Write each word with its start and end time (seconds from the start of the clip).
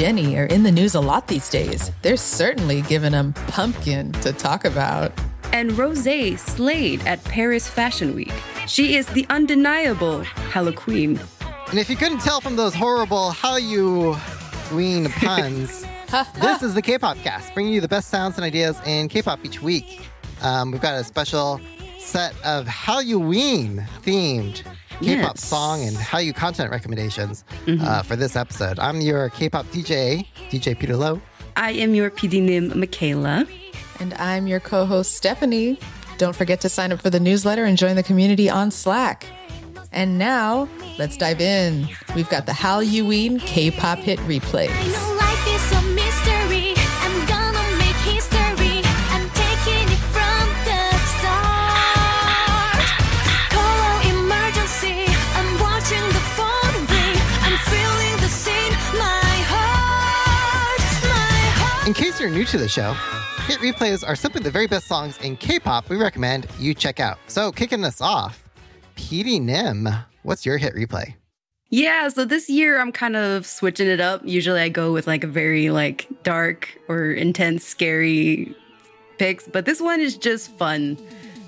Jennie 0.00 0.38
are 0.38 0.46
in 0.46 0.62
the 0.62 0.72
news 0.72 0.94
a 0.94 1.00
lot 1.00 1.28
these 1.28 1.50
days. 1.50 1.90
They're 2.00 2.16
certainly 2.16 2.80
giving 2.80 3.12
them 3.12 3.34
pumpkin 3.48 4.12
to 4.22 4.32
talk 4.32 4.64
about. 4.64 5.12
And 5.52 5.76
Rose 5.76 6.40
slayed 6.40 7.06
at 7.06 7.22
Paris 7.24 7.68
Fashion 7.68 8.14
Week. 8.14 8.32
She 8.66 8.96
is 8.96 9.04
the 9.08 9.26
undeniable 9.28 10.24
Hello 10.24 10.72
Queen. 10.72 11.20
And 11.68 11.78
if 11.78 11.90
you 11.90 11.96
couldn't 11.96 12.20
tell 12.20 12.40
from 12.40 12.56
those 12.56 12.74
horrible 12.74 13.32
Halloween 13.32 15.10
puns, 15.10 15.84
this 16.40 16.62
is 16.62 16.72
the 16.72 16.80
K-pop 16.80 17.18
cast, 17.18 17.52
bringing 17.52 17.74
you 17.74 17.82
the 17.82 17.86
best 17.86 18.08
sounds 18.08 18.36
and 18.36 18.44
ideas 18.46 18.80
in 18.86 19.06
K-pop 19.06 19.44
each 19.44 19.60
week. 19.60 20.00
Um, 20.40 20.70
we've 20.70 20.80
got 20.80 20.94
a 20.94 21.04
special 21.04 21.60
set 21.98 22.34
of 22.42 22.66
Halloween 22.66 23.86
themed 24.02 24.62
K-pop 25.00 25.36
Yes. 25.36 25.44
song 25.44 25.82
and 25.84 25.96
Hallyu 25.96 26.34
content 26.34 26.70
recommendations 26.70 27.44
uh, 27.66 28.02
for 28.02 28.16
this 28.16 28.36
episode. 28.36 28.78
I'm 28.78 29.00
your 29.00 29.30
K-pop 29.30 29.66
DJ, 29.66 30.26
DJ 30.50 30.78
Peter 30.78 30.96
Lowe. 30.96 31.20
I 31.56 31.72
am 31.72 31.94
your 31.94 32.10
PD 32.10 32.42
Nim 32.42 32.78
Michaela. 32.78 33.46
And 33.98 34.14
I'm 34.14 34.46
your 34.46 34.60
co 34.60 34.86
host, 34.86 35.14
Stephanie. 35.16 35.78
Don't 36.18 36.34
forget 36.36 36.60
to 36.62 36.68
sign 36.68 36.92
up 36.92 37.00
for 37.02 37.10
the 37.10 37.20
newsletter 37.20 37.64
and 37.64 37.76
join 37.76 37.96
the 37.96 38.02
community 38.02 38.48
on 38.48 38.70
Slack. 38.70 39.26
And 39.92 40.18
now, 40.18 40.68
let's 40.98 41.16
dive 41.16 41.40
in. 41.40 41.88
We've 42.14 42.28
got 42.28 42.46
the 42.46 42.52
Halloween 42.52 43.40
K 43.40 43.70
pop 43.70 43.98
hit 43.98 44.18
replays. 44.20 45.19
You're 62.20 62.28
new 62.28 62.44
to 62.44 62.58
the 62.58 62.68
show, 62.68 62.92
hit 63.46 63.60
replays 63.60 64.06
are 64.06 64.14
simply 64.14 64.42
the 64.42 64.50
very 64.50 64.66
best 64.66 64.86
songs 64.86 65.16
in 65.22 65.38
K-pop 65.38 65.88
we 65.88 65.96
recommend 65.96 66.46
you 66.58 66.74
check 66.74 67.00
out. 67.00 67.16
So, 67.28 67.50
kicking 67.50 67.82
us 67.82 68.02
off, 68.02 68.44
PD 68.94 69.40
Nim, 69.40 69.88
what's 70.22 70.44
your 70.44 70.58
hit 70.58 70.74
replay? 70.74 71.14
Yeah, 71.70 72.08
so 72.08 72.26
this 72.26 72.50
year 72.50 72.78
I'm 72.78 72.92
kind 72.92 73.16
of 73.16 73.46
switching 73.46 73.88
it 73.88 74.00
up. 74.00 74.20
Usually 74.22 74.60
I 74.60 74.68
go 74.68 74.92
with 74.92 75.06
like 75.06 75.24
a 75.24 75.26
very 75.26 75.70
like 75.70 76.08
dark 76.22 76.68
or 76.88 77.10
intense, 77.10 77.64
scary 77.64 78.54
picks, 79.16 79.48
but 79.48 79.64
this 79.64 79.80
one 79.80 80.00
is 80.00 80.18
just 80.18 80.50
fun. 80.58 80.98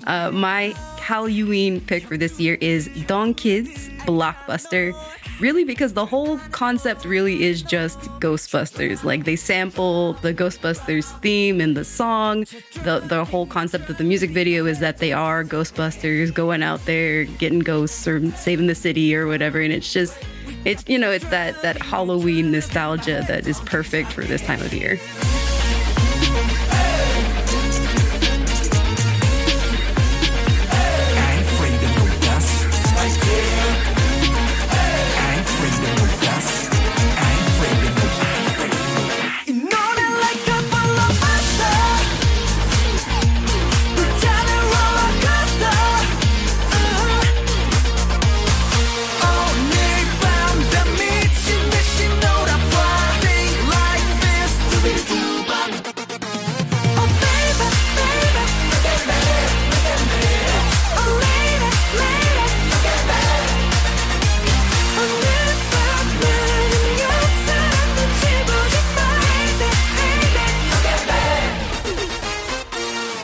Uh, 0.07 0.31
my 0.31 0.73
Halloween 0.97 1.81
pick 1.81 2.03
for 2.03 2.17
this 2.17 2.39
year 2.39 2.57
is 2.61 2.89
Dongkiz 2.89 3.95
Blockbuster. 4.07 4.95
Really, 5.39 5.63
because 5.63 5.93
the 5.93 6.05
whole 6.05 6.37
concept 6.51 7.05
really 7.05 7.43
is 7.43 7.61
just 7.61 7.99
Ghostbusters. 8.19 9.03
Like 9.03 9.25
they 9.25 9.35
sample 9.35 10.13
the 10.13 10.33
Ghostbusters 10.33 11.19
theme 11.21 11.59
in 11.59 11.73
the 11.73 11.83
song. 11.83 12.45
The 12.83 13.03
the 13.05 13.25
whole 13.25 13.45
concept 13.45 13.89
of 13.89 13.97
the 13.97 14.03
music 14.03 14.29
video 14.29 14.65
is 14.65 14.79
that 14.79 14.99
they 14.99 15.11
are 15.11 15.43
Ghostbusters 15.43 16.33
going 16.33 16.63
out 16.63 16.85
there 16.85 17.25
getting 17.25 17.59
ghosts 17.59 18.07
or 18.07 18.31
saving 18.31 18.67
the 18.67 18.75
city 18.75 19.15
or 19.15 19.27
whatever. 19.27 19.59
And 19.59 19.73
it's 19.73 19.91
just 19.91 20.17
it's 20.65 20.83
you 20.87 20.97
know 20.97 21.11
it's 21.11 21.27
that 21.29 21.61
that 21.61 21.81
Halloween 21.81 22.51
nostalgia 22.51 23.25
that 23.27 23.47
is 23.47 23.59
perfect 23.61 24.11
for 24.11 24.23
this 24.23 24.41
time 24.43 24.61
of 24.61 24.73
year. 24.73 24.99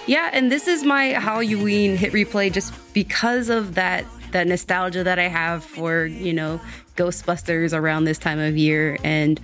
Yeah, 0.10 0.32
and 0.34 0.52
this 0.52 0.68
is 0.68 0.84
my 0.84 1.10
Halloween 1.10 1.96
hit 1.96 2.14
replay 2.14 2.52
just 2.52 2.74
because 2.96 3.48
of 3.48 3.76
that 3.76 4.06
that 4.32 4.48
nostalgia 4.48 5.04
that 5.04 5.20
I 5.20 5.28
have 5.28 5.64
for, 5.64 6.06
you 6.06 6.34
know, 6.34 6.60
Ghostbusters 6.96 7.74
around 7.74 8.04
this 8.04 8.18
time 8.18 8.40
of 8.40 8.58
year. 8.58 8.98
And 9.06 9.40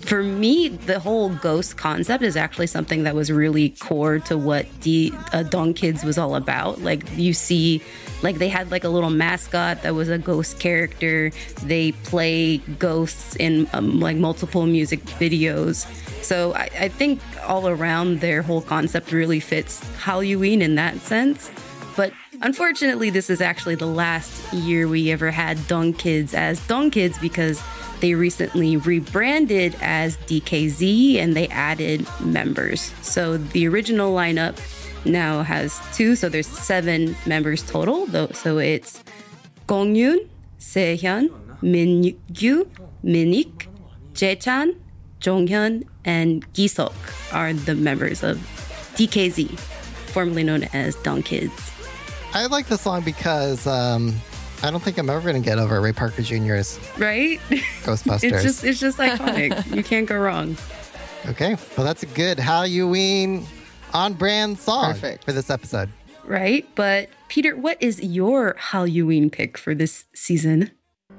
for 0.00 0.22
me, 0.22 0.68
the 0.68 1.00
whole 1.00 1.30
ghost 1.30 1.78
concept 1.78 2.22
is 2.22 2.36
actually 2.36 2.66
something 2.66 3.04
that 3.04 3.14
was 3.14 3.32
really 3.32 3.70
core 3.70 4.18
to 4.20 4.36
what 4.36 4.66
the 4.82 5.12
uh, 5.32 5.42
Dongkiz 5.44 6.04
was 6.04 6.18
all 6.18 6.34
about. 6.34 6.82
Like 6.82 7.04
you 7.16 7.32
see 7.32 7.82
like 8.22 8.38
they 8.38 8.48
had 8.48 8.70
like 8.70 8.84
a 8.84 8.88
little 8.88 9.10
mascot 9.10 9.82
that 9.82 9.94
was 9.94 10.08
a 10.10 10.18
ghost 10.18 10.58
character. 10.58 11.30
They 11.62 11.92
play 11.92 12.58
ghosts 12.78 13.36
in 13.36 13.68
um, 13.72 14.00
like 14.00 14.16
multiple 14.16 14.66
music 14.66 15.00
videos. 15.00 15.86
So 16.22 16.52
I, 16.54 16.68
I 16.78 16.88
think 16.88 17.20
all 17.46 17.68
around 17.68 18.20
their 18.20 18.42
whole 18.42 18.60
concept 18.60 19.12
really 19.12 19.40
fits 19.40 19.80
Halloween 19.98 20.60
in 20.60 20.74
that 20.74 20.98
sense. 21.00 21.50
Unfortunately, 22.40 23.10
this 23.10 23.30
is 23.30 23.40
actually 23.40 23.74
the 23.74 23.86
last 23.86 24.52
year 24.52 24.86
we 24.86 25.10
ever 25.10 25.30
had 25.30 25.56
Dongkiz 25.58 26.34
as 26.34 26.60
Dongkiz 26.68 27.20
because 27.20 27.60
they 28.00 28.14
recently 28.14 28.76
rebranded 28.76 29.76
as 29.80 30.16
DKZ 30.18 31.16
and 31.16 31.34
they 31.34 31.48
added 31.48 32.06
members. 32.20 32.92
So 33.02 33.38
the 33.38 33.66
original 33.66 34.14
lineup 34.14 34.56
now 35.04 35.42
has 35.42 35.80
two, 35.92 36.14
so 36.14 36.28
there's 36.28 36.46
seven 36.46 37.16
members 37.26 37.62
total. 37.62 38.06
Though, 38.06 38.28
so 38.28 38.58
it's 38.58 39.02
Kyoungyoon, 39.66 40.28
Sehyun, 40.60 41.30
Mingyu, 41.60 42.68
Munik, 43.04 43.66
Jaechan, 44.12 44.76
Jonghyun, 45.20 45.84
and 46.04 46.52
Giseok 46.52 47.34
are 47.34 47.52
the 47.52 47.74
members 47.74 48.22
of 48.22 48.38
DKZ, 48.94 49.58
formerly 50.12 50.44
known 50.44 50.64
as 50.72 50.94
Dongkiz. 50.96 51.67
I 52.34 52.46
like 52.46 52.66
this 52.68 52.82
song 52.82 53.02
because 53.02 53.66
um, 53.66 54.14
I 54.62 54.70
don't 54.70 54.82
think 54.82 54.98
I'm 54.98 55.08
ever 55.10 55.20
going 55.30 55.42
to 55.42 55.46
get 55.48 55.58
over 55.58 55.80
Ray 55.80 55.92
Parker 55.92 56.22
Jr.'s 56.22 56.78
Right? 56.98 57.40
Ghostbusters. 57.82 58.32
it's 58.32 58.42
just 58.42 58.64
it's 58.64 58.80
just 58.80 58.98
iconic. 59.08 59.74
you 59.74 59.82
can't 59.82 60.06
go 60.06 60.16
wrong. 60.18 60.56
okay, 61.26 61.56
well, 61.76 61.86
that's 61.86 62.02
a 62.02 62.06
good 62.06 62.38
Halloween 62.38 63.46
on 63.94 64.12
brand 64.14 64.58
song 64.58 64.92
Perfect. 64.92 65.24
for 65.24 65.32
this 65.32 65.50
episode. 65.50 65.88
Right? 66.24 66.68
But 66.74 67.08
Peter, 67.28 67.56
what 67.56 67.82
is 67.82 68.00
your 68.02 68.54
Halloween 68.58 69.30
pick 69.30 69.56
for 69.56 69.74
this 69.74 70.04
season? 70.14 70.70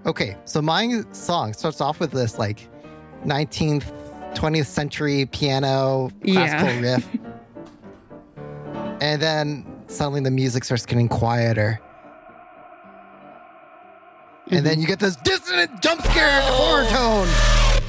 Okay, 0.06 0.38
so 0.46 0.62
my 0.62 1.02
song 1.12 1.54
starts 1.54 1.82
off 1.82 2.00
with 2.00 2.12
this 2.12 2.38
like 2.38 2.70
19th, 3.26 3.92
20th 4.36 4.68
century 4.68 5.26
piano 5.26 6.12
classical 6.24 6.68
Yeah. 6.82 6.96
riff. 6.96 7.08
and 9.02 9.22
then 9.22 9.66
suddenly 9.90 10.22
the 10.22 10.32
music 10.32 10.64
starts 10.64 10.86
getting 10.86 11.10
quieter. 11.10 11.80
And 14.52 14.66
then 14.66 14.74
mm-hmm. 14.74 14.82
you 14.82 14.88
get 14.88 15.00
this 15.00 15.16
dissonant 15.18 15.82
jump 15.82 16.02
scare 16.02 16.42
horror 16.44 16.86
oh. 16.88 17.26
tone. 17.26 17.82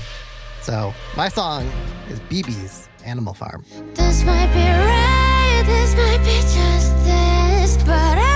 So 0.62 0.92
my 1.16 1.28
song 1.28 1.70
is 2.08 2.20
BIBI's 2.20 2.88
Animal 3.04 3.34
Farm. 3.34 3.64
This 3.94 4.24
might 4.24 4.52
be 4.52 4.60
right, 4.60 5.62
this 5.64 5.94
might 5.94 6.18
be 6.18 6.40
justice, 6.40 7.82
but 7.84 8.18
I 8.18 8.29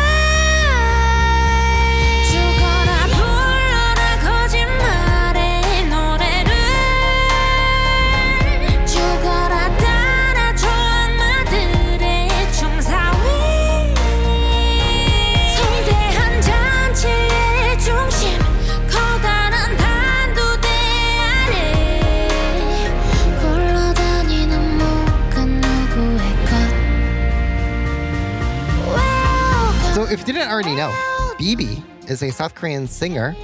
BIBI 31.55 32.11
is 32.11 32.21
a 32.23 32.33
South 32.33 32.57
Korean 32.57 32.89
singer, 32.89 33.37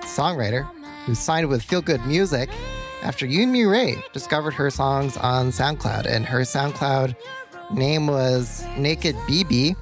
songwriter 0.00 0.66
who 1.04 1.14
signed 1.14 1.46
with 1.48 1.62
Feel 1.62 1.82
Good 1.82 2.04
Music 2.06 2.48
after 3.02 3.26
Yoon 3.26 3.48
Mi-rae 3.48 4.02
discovered 4.14 4.54
her 4.54 4.70
songs 4.70 5.18
on 5.18 5.50
SoundCloud, 5.50 6.06
and 6.06 6.24
her 6.24 6.40
SoundCloud 6.40 7.14
name 7.74 8.06
was 8.06 8.64
Naked 8.78 9.14
BIBI, 9.28 9.76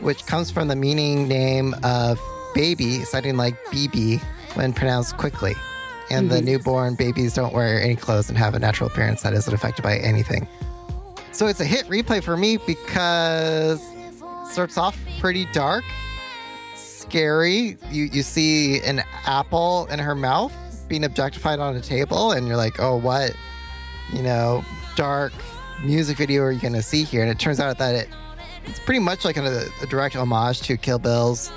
which 0.00 0.26
comes 0.26 0.50
from 0.50 0.68
the 0.68 0.76
meaning 0.76 1.26
name 1.26 1.74
of 1.82 2.20
baby, 2.54 3.04
sounding 3.04 3.38
like 3.38 3.54
BB 3.66 4.20
when 4.54 4.74
pronounced 4.74 5.16
quickly. 5.16 5.54
And 6.10 6.30
the 6.30 6.36
mm-hmm. 6.36 6.44
newborn 6.44 6.94
babies 6.94 7.32
don't 7.32 7.54
wear 7.54 7.82
any 7.82 7.96
clothes 7.96 8.28
and 8.28 8.36
have 8.36 8.54
a 8.54 8.58
natural 8.58 8.90
appearance 8.90 9.22
that 9.22 9.32
isn't 9.32 9.54
affected 9.54 9.82
by 9.82 9.96
anything. 9.96 10.46
So 11.32 11.46
it's 11.46 11.60
a 11.60 11.64
hit 11.64 11.86
replay 11.86 12.22
for 12.22 12.36
me 12.36 12.58
because 12.66 13.80
it 13.94 14.52
starts 14.52 14.76
off 14.76 14.98
pretty 15.20 15.46
dark, 15.52 15.84
scary. 17.08 17.76
You 17.90 18.04
you 18.04 18.22
see 18.22 18.80
an 18.80 19.02
apple 19.26 19.86
in 19.90 19.98
her 19.98 20.14
mouth 20.14 20.52
being 20.88 21.04
objectified 21.04 21.58
on 21.58 21.76
a 21.76 21.80
table, 21.80 22.32
and 22.32 22.46
you're 22.46 22.56
like, 22.56 22.80
oh, 22.80 22.96
what, 22.96 23.34
you 24.12 24.22
know, 24.22 24.64
dark 24.96 25.32
music 25.82 26.16
video 26.18 26.42
are 26.42 26.52
you 26.52 26.60
going 26.60 26.72
to 26.72 26.82
see 26.82 27.04
here? 27.04 27.22
And 27.22 27.30
it 27.30 27.38
turns 27.38 27.60
out 27.60 27.78
that 27.78 27.94
it 27.94 28.08
it's 28.64 28.80
pretty 28.80 29.00
much 29.00 29.24
like 29.24 29.36
a, 29.36 29.66
a 29.82 29.86
direct 29.86 30.14
homage 30.14 30.60
to 30.62 30.76
Kill 30.76 30.98
Bill's 30.98 31.50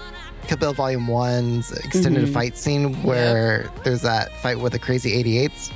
Kill 0.48 0.58
Bill 0.58 0.74
Volume 0.74 1.08
One's 1.08 1.72
extended 1.72 2.24
mm-hmm. 2.24 2.34
fight 2.34 2.58
scene 2.58 3.04
where 3.04 3.70
there's 3.84 4.02
that 4.02 4.32
fight 4.38 4.60
with 4.60 4.72
the 4.72 4.80
crazy 4.80 5.22
88s. 5.24 5.74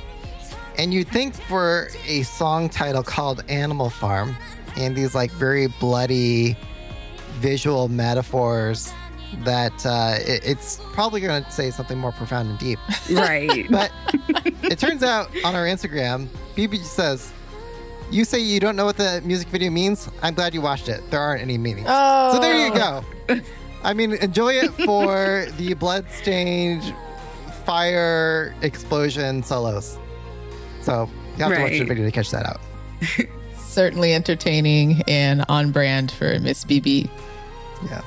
And 0.78 0.92
you'd 0.92 1.08
think 1.08 1.34
for 1.34 1.88
a 2.06 2.22
song 2.22 2.68
title 2.68 3.02
called 3.02 3.44
Animal 3.48 3.90
Farm 3.90 4.36
and 4.76 4.96
these 4.96 5.14
like 5.14 5.30
very 5.32 5.68
bloody 5.68 6.56
visual 7.38 7.88
metaphors 7.88 8.92
that 9.44 9.84
uh, 9.84 10.16
it, 10.20 10.42
it's 10.44 10.80
probably 10.92 11.20
going 11.20 11.42
to 11.42 11.50
say 11.50 11.70
something 11.70 11.98
more 11.98 12.12
profound 12.12 12.50
and 12.50 12.58
deep. 12.58 12.78
Right. 13.10 13.66
But 13.70 13.90
it 14.62 14.78
turns 14.78 15.02
out 15.02 15.28
on 15.44 15.54
our 15.54 15.64
Instagram, 15.64 16.28
BIBI 16.56 16.82
says, 16.82 17.32
You 18.10 18.24
say 18.24 18.40
you 18.40 18.60
don't 18.60 18.76
know 18.76 18.84
what 18.84 18.96
the 18.96 19.22
music 19.24 19.48
video 19.48 19.70
means? 19.70 20.08
I'm 20.22 20.34
glad 20.34 20.54
you 20.54 20.60
watched 20.60 20.88
it. 20.88 21.08
There 21.10 21.20
aren't 21.20 21.42
any 21.42 21.58
meanings. 21.58 21.86
So 21.86 22.38
there 22.40 22.66
you 22.66 22.74
go. 22.74 23.04
I 23.84 23.94
mean, 23.94 24.14
enjoy 24.14 24.54
it 24.54 24.72
for 24.72 25.46
the 25.58 25.74
bloodstained 25.74 26.94
fire 27.64 28.54
explosion 28.62 29.42
solos. 29.42 29.98
So 30.80 31.08
you 31.36 31.44
have 31.44 31.54
to 31.54 31.60
watch 31.60 31.72
the 31.72 31.84
video 31.84 32.04
to 32.04 32.12
catch 32.12 32.30
that 32.30 32.46
out. 32.46 32.60
Certainly 33.58 34.14
entertaining 34.14 35.02
and 35.06 35.44
on 35.48 35.70
brand 35.70 36.10
for 36.10 36.38
Miss 36.38 36.64
BIBI. 36.64 37.10
Yeah. 37.84 38.00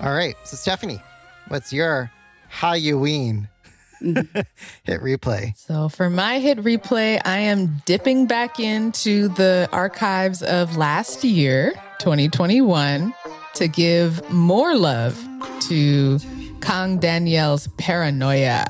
All 0.00 0.12
right. 0.12 0.36
So 0.44 0.56
Stephanie, 0.56 1.02
what's 1.48 1.72
your 1.72 2.10
Halloween 2.48 3.48
hit 4.00 5.00
replay? 5.00 5.56
So 5.56 5.88
for 5.88 6.10
my 6.10 6.38
hit 6.38 6.58
replay, 6.58 7.20
I 7.24 7.38
am 7.38 7.82
dipping 7.86 8.26
back 8.26 8.60
into 8.60 9.28
the 9.28 9.68
archives 9.72 10.42
of 10.42 10.76
last 10.76 11.24
year, 11.24 11.72
2021, 11.98 13.14
to 13.54 13.68
give 13.68 14.28
more 14.30 14.76
love 14.76 15.18
to 15.60 16.18
Kang 16.60 16.98
Daniel's 16.98 17.68
Paranoia. 17.78 18.66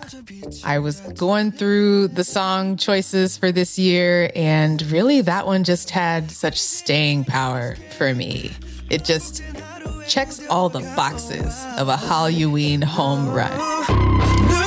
I 0.65 0.79
was 0.79 1.01
going 1.01 1.51
through 1.51 2.09
the 2.09 2.23
song 2.25 2.77
choices 2.77 3.37
for 3.37 3.51
this 3.51 3.79
year, 3.79 4.31
and 4.37 4.81
really 4.93 5.23
that 5.23 5.47
one 5.47 5.65
just 5.65 5.91
had 5.91 6.31
such 6.31 6.61
staying 6.61 7.25
power 7.25 7.77
for 7.97 8.15
me. 8.15 8.53
It 8.91 9.05
just 9.05 9.43
checks 10.09 10.41
all 10.49 10.69
the 10.69 10.81
boxes 10.95 11.65
of 11.79 11.89
a 11.89 11.97
Halloween 11.97 12.83
home 12.83 13.29
run. 13.29 14.66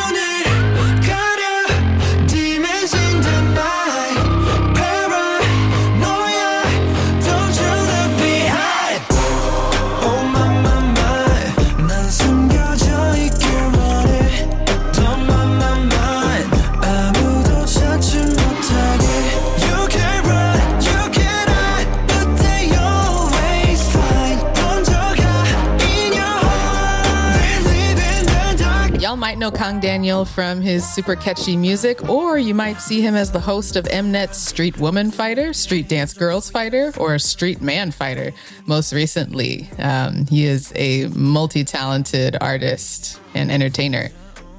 Know 29.49 29.57
Kang 29.57 29.79
Daniel 29.79 30.25
from 30.25 30.61
his 30.61 30.87
super 30.87 31.15
catchy 31.15 31.55
music, 31.57 32.07
or 32.09 32.37
you 32.37 32.53
might 32.53 32.79
see 32.81 33.01
him 33.01 33.15
as 33.15 33.31
the 33.31 33.39
host 33.39 33.75
of 33.75 33.85
Mnet's 33.85 34.37
Street 34.37 34.77
Woman 34.77 35.11
Fighter, 35.11 35.53
Street 35.53 35.87
Dance 35.87 36.13
Girls 36.13 36.49
Fighter, 36.49 36.93
or 36.97 37.17
Street 37.17 37.61
Man 37.61 37.91
Fighter. 37.91 38.31
Most 38.67 38.93
recently, 38.93 39.69
um, 39.79 40.27
he 40.27 40.45
is 40.45 40.71
a 40.75 41.07
multi 41.07 41.63
talented 41.63 42.37
artist 42.41 43.19
and 43.33 43.51
entertainer. 43.51 44.09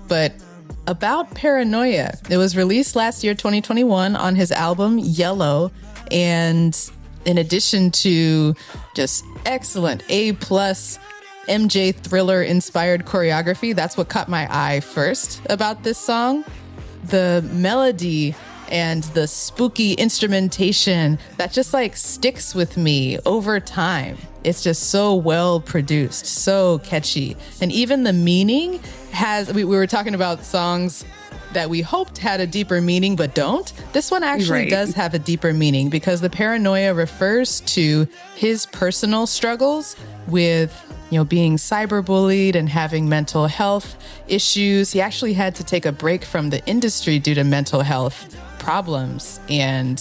But 0.08 0.32
about 0.86 1.34
Paranoia, 1.34 2.14
it 2.28 2.36
was 2.36 2.56
released 2.56 2.96
last 2.96 3.22
year, 3.22 3.34
2021, 3.34 4.16
on 4.16 4.34
his 4.34 4.50
album 4.50 4.98
Yellow. 4.98 5.70
And 6.10 6.76
in 7.26 7.38
addition 7.38 7.90
to 7.92 8.56
just 8.94 9.24
excellent 9.44 10.02
A 10.08 10.32
plus 10.34 10.98
MJ 11.48 11.94
thriller 11.94 12.42
inspired 12.42 13.04
choreography. 13.06 13.74
That's 13.74 13.96
what 13.96 14.08
caught 14.08 14.28
my 14.28 14.46
eye 14.50 14.80
first 14.80 15.40
about 15.48 15.82
this 15.82 15.98
song. 15.98 16.44
The 17.04 17.44
melody 17.52 18.34
and 18.70 19.02
the 19.04 19.26
spooky 19.26 19.94
instrumentation 19.94 21.18
that 21.38 21.50
just 21.52 21.74
like 21.74 21.96
sticks 21.96 22.54
with 22.54 22.76
me 22.76 23.18
over 23.26 23.58
time. 23.58 24.16
It's 24.44 24.62
just 24.62 24.90
so 24.90 25.14
well 25.14 25.60
produced, 25.60 26.24
so 26.26 26.78
catchy. 26.78 27.36
And 27.60 27.72
even 27.72 28.04
the 28.04 28.12
meaning 28.12 28.78
has, 29.12 29.52
we, 29.52 29.64
we 29.64 29.76
were 29.76 29.88
talking 29.88 30.14
about 30.14 30.44
songs 30.44 31.04
that 31.52 31.68
we 31.68 31.80
hoped 31.80 32.18
had 32.18 32.38
a 32.40 32.46
deeper 32.46 32.80
meaning 32.80 33.16
but 33.16 33.34
don't. 33.34 33.72
This 33.92 34.08
one 34.10 34.22
actually 34.22 34.60
Right. 34.60 34.70
does 34.70 34.94
have 34.94 35.14
a 35.14 35.18
deeper 35.18 35.52
meaning 35.52 35.90
because 35.90 36.20
the 36.20 36.30
paranoia 36.30 36.94
refers 36.94 37.60
to 37.62 38.06
his 38.36 38.66
personal 38.66 39.26
struggles 39.26 39.96
with 40.28 40.89
you 41.10 41.18
know 41.18 41.24
being 41.24 41.56
cyberbullied 41.56 42.54
and 42.54 42.68
having 42.68 43.08
mental 43.08 43.46
health 43.46 43.96
issues. 44.28 44.92
He 44.92 45.00
actually 45.00 45.34
had 45.34 45.54
to 45.56 45.64
take 45.64 45.84
a 45.84 45.92
break 45.92 46.24
from 46.24 46.50
the 46.50 46.64
industry 46.66 47.18
due 47.18 47.34
to 47.34 47.44
mental 47.44 47.82
health 47.82 48.36
problems 48.58 49.40
and 49.48 49.96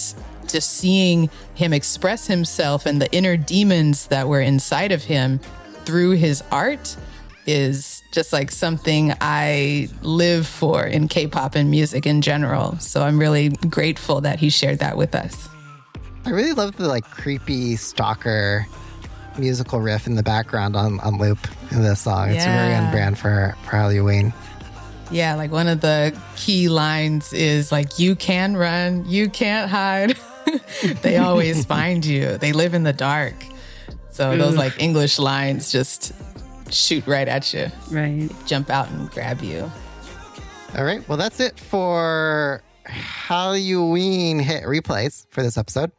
just 0.48 0.72
seeing 0.72 1.30
him 1.56 1.74
express 1.74 2.28
himself 2.28 2.86
and 2.86 3.02
the 3.02 3.12
inner 3.14 3.38
demons 3.38 4.08
that 4.08 4.28
were 4.28 4.42
inside 4.42 4.92
of 4.92 5.04
him 5.04 5.40
through 5.86 6.12
his 6.12 6.44
art 6.52 6.96
is 7.46 8.04
just 8.12 8.32
like 8.32 8.52
something 8.52 9.14
I 9.22 9.90
live 10.02 10.46
for 10.46 10.86
in 10.86 11.08
K-pop 11.08 11.56
and 11.56 11.72
music 11.72 12.06
in 12.06 12.22
general. 12.22 12.78
So 12.78 13.02
I'm 13.02 13.18
really 13.18 13.50
grateful 13.50 14.22
that 14.22 14.40
he 14.40 14.50
shared 14.50 14.80
that 14.80 14.98
with 14.98 15.16
us. 15.16 15.50
I 16.26 16.32
really 16.32 16.54
love 16.54 16.76
the 16.76 16.88
like 16.88 17.06
creepy 17.06 17.76
stalker 17.76 18.68
musical 19.40 19.80
riff 19.80 20.08
in 20.08 20.16
the 20.16 20.24
background 20.24 20.76
on, 20.76 21.00
on 21.02 21.18
loop 21.18 21.40
in 21.72 21.82
this 21.82 22.02
song. 22.02 22.30
It's 22.30 22.44
very 22.46 22.70
Yeah. 22.70 22.86
on 22.86 22.92
brand 22.92 23.18
for, 23.18 23.56
for 23.64 23.72
Halloween. 23.76 24.34
Yeah, 25.12 25.36
like 25.36 25.52
one 25.52 25.68
of 25.68 25.82
the 25.82 26.16
key 26.36 26.70
lines 26.70 27.34
is 27.34 27.72
like 27.72 27.98
you 27.98 28.16
can 28.16 28.56
run, 28.56 29.06
you 29.08 29.30
can't 29.30 29.70
hide. 29.70 30.16
they 31.02 31.18
always 31.18 31.66
find 31.76 32.06
you. 32.06 32.38
They 32.38 32.52
live 32.52 32.74
in 32.74 32.84
the 32.84 32.94
dark. 32.94 33.34
So 34.12 34.38
those 34.38 34.56
like 34.56 34.80
English 34.82 35.18
lines 35.18 35.72
just 35.72 36.12
shoot 36.70 37.08
right 37.08 37.28
at 37.28 37.52
you, 37.54 37.68
right. 37.90 38.30
jump 38.46 38.70
out 38.70 38.90
and 38.92 39.10
grab 39.10 39.42
you. 39.42 39.72
All 40.78 40.84
right. 40.84 41.08
Well, 41.10 41.18
that's 41.18 41.40
it 41.40 41.60
for 41.60 42.62
Halloween 42.86 44.38
hit 44.40 44.64
replays 44.66 45.26
for 45.32 45.42
this 45.42 45.58
episode. 45.58 45.92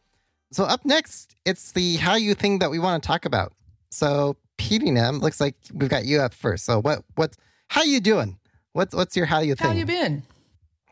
So 0.53 0.65
up 0.65 0.85
next, 0.85 1.37
it's 1.45 1.73
the 1.73 1.97
Hallyu 1.99 2.37
thing 2.37 2.59
that 2.59 2.71
we 2.71 2.79
want 2.79 3.03
to 3.03 3.07
talk 3.07 3.25
about. 3.25 3.53
So 3.91 4.37
PD 4.59 4.93
Nim, 4.93 5.19
looks 5.21 5.41
like 5.41 5.55
we've 5.73 5.89
got 5.89 6.05
you 6.05 6.21
up 6.21 6.35
first. 6.35 6.65
So 6.65 6.81
what 6.81 7.05
what 7.15 7.37
how 7.69 7.83
you 7.83 8.01
doing? 8.01 8.39
What's 8.73 8.95
what's 8.95 9.17
your 9.17 9.27
Hallyu 9.27 9.57
thing? 9.57 9.69
How 9.69 9.75
you 9.75 9.87
been? 9.87 10.23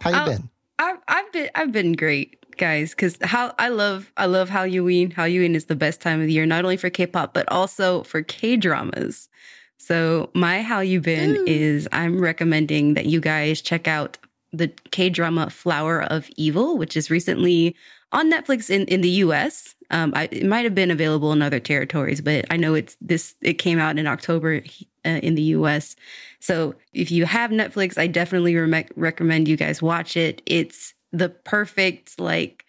How 0.01 0.11
you 0.11 0.17
Oh. 0.17 0.25
been? 0.27 0.51
I've 0.79 0.99
I've 1.09 1.33
been 1.33 1.51
I've 1.57 1.73
been 1.73 1.93
great, 1.95 2.57
guys. 2.57 2.91
Because 2.91 3.19
how 3.23 3.53
I 3.59 3.69
love 3.69 4.13
I 4.17 4.27
love 4.27 4.49
Halloween. 4.49 5.11
Halloween 5.11 5.55
is 5.57 5.65
the 5.67 5.77
best 5.77 6.01
time 6.01 6.21
of 6.21 6.27
the 6.27 6.33
year, 6.33 6.47
not 6.47 6.65
only 6.65 6.77
for 6.77 6.89
K-pop 6.91 7.35
but 7.35 7.49
also 7.51 8.05
for 8.05 8.23
K 8.23 8.57
dramas. 8.57 9.29
So 9.79 10.31
my 10.35 10.63
how 10.63 10.81
you 10.81 11.01
been 11.01 11.45
is 11.47 11.89
I'm 11.93 12.21
recommending 12.21 12.95
that 12.95 13.07
you 13.07 13.21
guys 13.21 13.61
check 13.61 13.89
out 13.89 14.19
the 14.53 14.69
K 14.91 15.09
drama 15.11 15.51
Flower 15.51 16.03
of 16.03 16.29
Evil, 16.37 16.79
which 16.79 16.97
is 16.97 17.11
recently 17.11 17.75
on 18.13 18.31
Netflix 18.31 18.71
in 18.71 18.85
in 18.87 19.01
the 19.03 19.11
U.S. 19.27 19.75
Um, 19.91 20.13
I, 20.15 20.29
it 20.31 20.45
might 20.47 20.65
have 20.65 20.75
been 20.75 20.91
available 20.91 21.33
in 21.33 21.41
other 21.43 21.61
territories, 21.61 22.21
but 22.21 22.45
I 22.51 22.57
know 22.57 22.75
it's 22.75 22.97
this. 23.01 23.35
It 23.43 23.55
came 23.55 23.79
out 23.79 23.99
in 23.99 24.07
October 24.07 24.63
uh, 25.07 25.09
in 25.09 25.35
the 25.35 25.43
U.S. 25.57 25.97
So 26.41 26.75
if 26.93 27.11
you 27.11 27.25
have 27.27 27.51
Netflix, 27.51 27.97
I 27.99 28.07
definitely 28.07 28.55
re- 28.57 28.87
recommend 28.97 29.49
you 29.49 29.57
guys 29.57 29.81
watch 29.83 30.17
it. 30.17 30.43
It's 30.47 30.95
the 31.13 31.29
perfect 31.31 32.19
like 32.21 32.65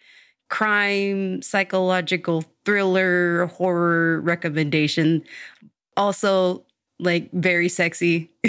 crime 0.48 1.40
psychological 1.42 2.44
thriller 2.64 3.46
horror 3.46 4.20
recommendation. 4.20 5.22
Also 5.96 6.64
like 6.98 7.30
very 7.32 7.68
sexy 7.68 8.30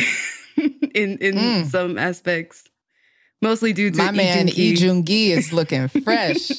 in 0.93 1.17
in 1.19 1.35
Mm. 1.35 1.65
some 1.69 1.97
aspects. 1.97 2.63
Mostly 3.41 3.73
due 3.73 3.91
to 3.91 3.97
My 3.97 4.11
man 4.11 4.45
Lee 4.47 4.53
Lee 4.53 4.75
Jun-ki. 4.75 4.85
Jung 4.85 5.03
Gi 5.05 5.31
is 5.31 5.51
looking 5.53 5.87
fresh. 6.03 6.51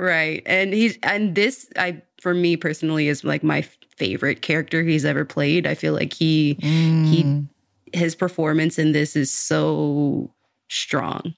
Right. 0.00 0.42
And 0.46 0.72
he's 0.72 0.98
and 1.02 1.34
this 1.34 1.68
I 1.76 2.00
for 2.22 2.32
me 2.32 2.56
personally 2.56 3.08
is 3.08 3.22
like 3.22 3.42
my 3.42 3.60
favorite 3.96 4.40
character 4.40 4.82
he's 4.82 5.04
ever 5.04 5.26
played. 5.26 5.66
I 5.66 5.74
feel 5.74 5.92
like 5.92 6.14
he 6.14 6.54
Mm, 6.54 7.48
his 7.92 8.14
performance 8.14 8.78
in 8.78 8.92
this 8.92 9.14
is 9.14 9.30
so 9.30 10.32
strong. 10.70 11.34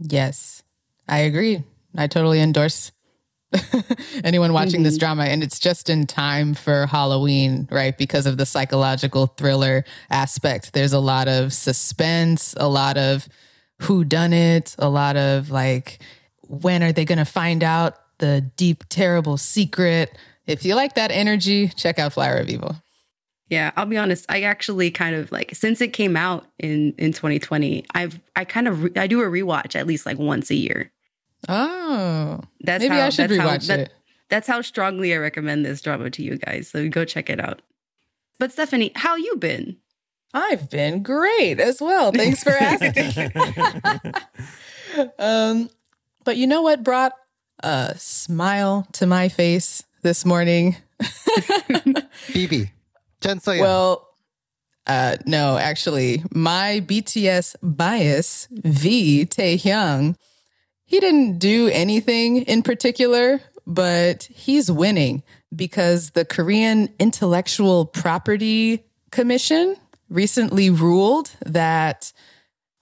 yes, 0.00 0.62
I 1.08 1.18
agree. 1.20 1.62
I 1.96 2.08
totally 2.08 2.40
endorse 2.40 2.90
anyone 4.24 4.52
watching 4.52 4.82
this 4.82 4.98
drama. 4.98 5.24
And 5.24 5.42
it's 5.44 5.60
just 5.60 5.88
in 5.88 6.06
time 6.06 6.54
for 6.54 6.86
Halloween, 6.86 7.68
right? 7.70 7.96
Because 7.96 8.26
of 8.26 8.38
the 8.38 8.46
psychological 8.46 9.26
thriller 9.28 9.84
aspect. 10.10 10.72
There's 10.72 10.92
a 10.92 10.98
lot 10.98 11.28
of 11.28 11.52
suspense, 11.52 12.54
a 12.56 12.68
lot 12.68 12.96
of 12.98 13.28
who 13.82 14.04
done 14.04 14.32
it, 14.32 14.74
a 14.78 14.88
lot 14.88 15.16
of 15.16 15.50
like, 15.50 16.00
when 16.54 16.82
are 16.82 16.92
they 16.92 17.04
going 17.04 17.18
to 17.18 17.24
find 17.24 17.62
out 17.62 17.96
the 18.18 18.40
deep, 18.56 18.84
terrible 18.88 19.36
secret? 19.36 20.16
If 20.46 20.64
you 20.64 20.74
like 20.74 20.94
that 20.94 21.10
energy, 21.10 21.68
check 21.68 21.98
out 21.98 22.12
Flower 22.12 22.36
of 22.36 22.48
Evil. 22.48 22.76
Yeah, 23.50 23.72
I'll 23.76 23.86
be 23.86 23.98
honest. 23.98 24.24
I 24.28 24.42
actually 24.42 24.90
kind 24.90 25.14
of 25.14 25.30
like 25.30 25.54
since 25.54 25.80
it 25.80 25.92
came 25.92 26.16
out 26.16 26.46
in 26.58 26.94
in 26.98 27.12
2020, 27.12 27.84
I've 27.94 28.18
I 28.34 28.44
kind 28.44 28.66
of 28.68 28.84
re- 28.84 28.92
I 28.96 29.06
do 29.06 29.20
a 29.20 29.24
rewatch 29.26 29.76
at 29.76 29.86
least 29.86 30.06
like 30.06 30.18
once 30.18 30.50
a 30.50 30.54
year. 30.54 30.90
Oh, 31.48 32.40
That's 32.60 32.82
maybe 32.82 32.94
how, 32.94 33.06
I 33.06 33.10
should 33.10 33.28
that's 33.30 33.40
how- 33.40 33.48
rewatch 33.48 33.66
that- 33.68 33.80
it. 33.80 33.92
That's 34.30 34.46
how 34.48 34.62
strongly 34.62 35.12
I 35.14 35.18
recommend 35.18 35.64
this 35.66 35.82
drama 35.82 36.08
to 36.10 36.22
you 36.22 36.38
guys. 36.38 36.68
So 36.68 36.88
go 36.88 37.04
check 37.04 37.28
it 37.28 37.38
out. 37.38 37.60
But 38.38 38.50
Stephanie, 38.52 38.90
how 38.96 39.14
you 39.16 39.36
been? 39.36 39.76
I've 40.32 40.70
been 40.70 41.02
great 41.02 41.60
as 41.60 41.80
well. 41.80 42.10
Thanks 42.10 42.42
for 42.42 42.50
asking. 42.60 43.30
um, 45.18 45.68
but 46.24 46.36
you 46.36 46.46
know 46.46 46.62
what 46.62 46.82
brought 46.82 47.12
a 47.62 47.94
smile 47.96 48.86
to 48.92 49.06
my 49.06 49.28
face 49.28 49.82
this 50.02 50.24
morning? 50.24 50.76
BB. 51.00 52.70
Jeon 53.20 53.42
Soyeon. 53.42 53.60
Well, 53.60 54.08
uh, 54.86 55.16
no, 55.24 55.56
actually, 55.56 56.22
my 56.30 56.82
BTS 56.86 57.56
bias, 57.62 58.48
V 58.50 59.24
Taehyung, 59.24 60.16
he 60.84 61.00
didn't 61.00 61.38
do 61.38 61.68
anything 61.68 62.42
in 62.42 62.62
particular, 62.62 63.40
but 63.66 64.24
he's 64.24 64.70
winning 64.70 65.22
because 65.54 66.10
the 66.10 66.24
Korean 66.24 66.92
Intellectual 66.98 67.86
Property 67.86 68.84
Commission 69.10 69.76
recently 70.10 70.68
ruled 70.68 71.30
that 71.46 72.12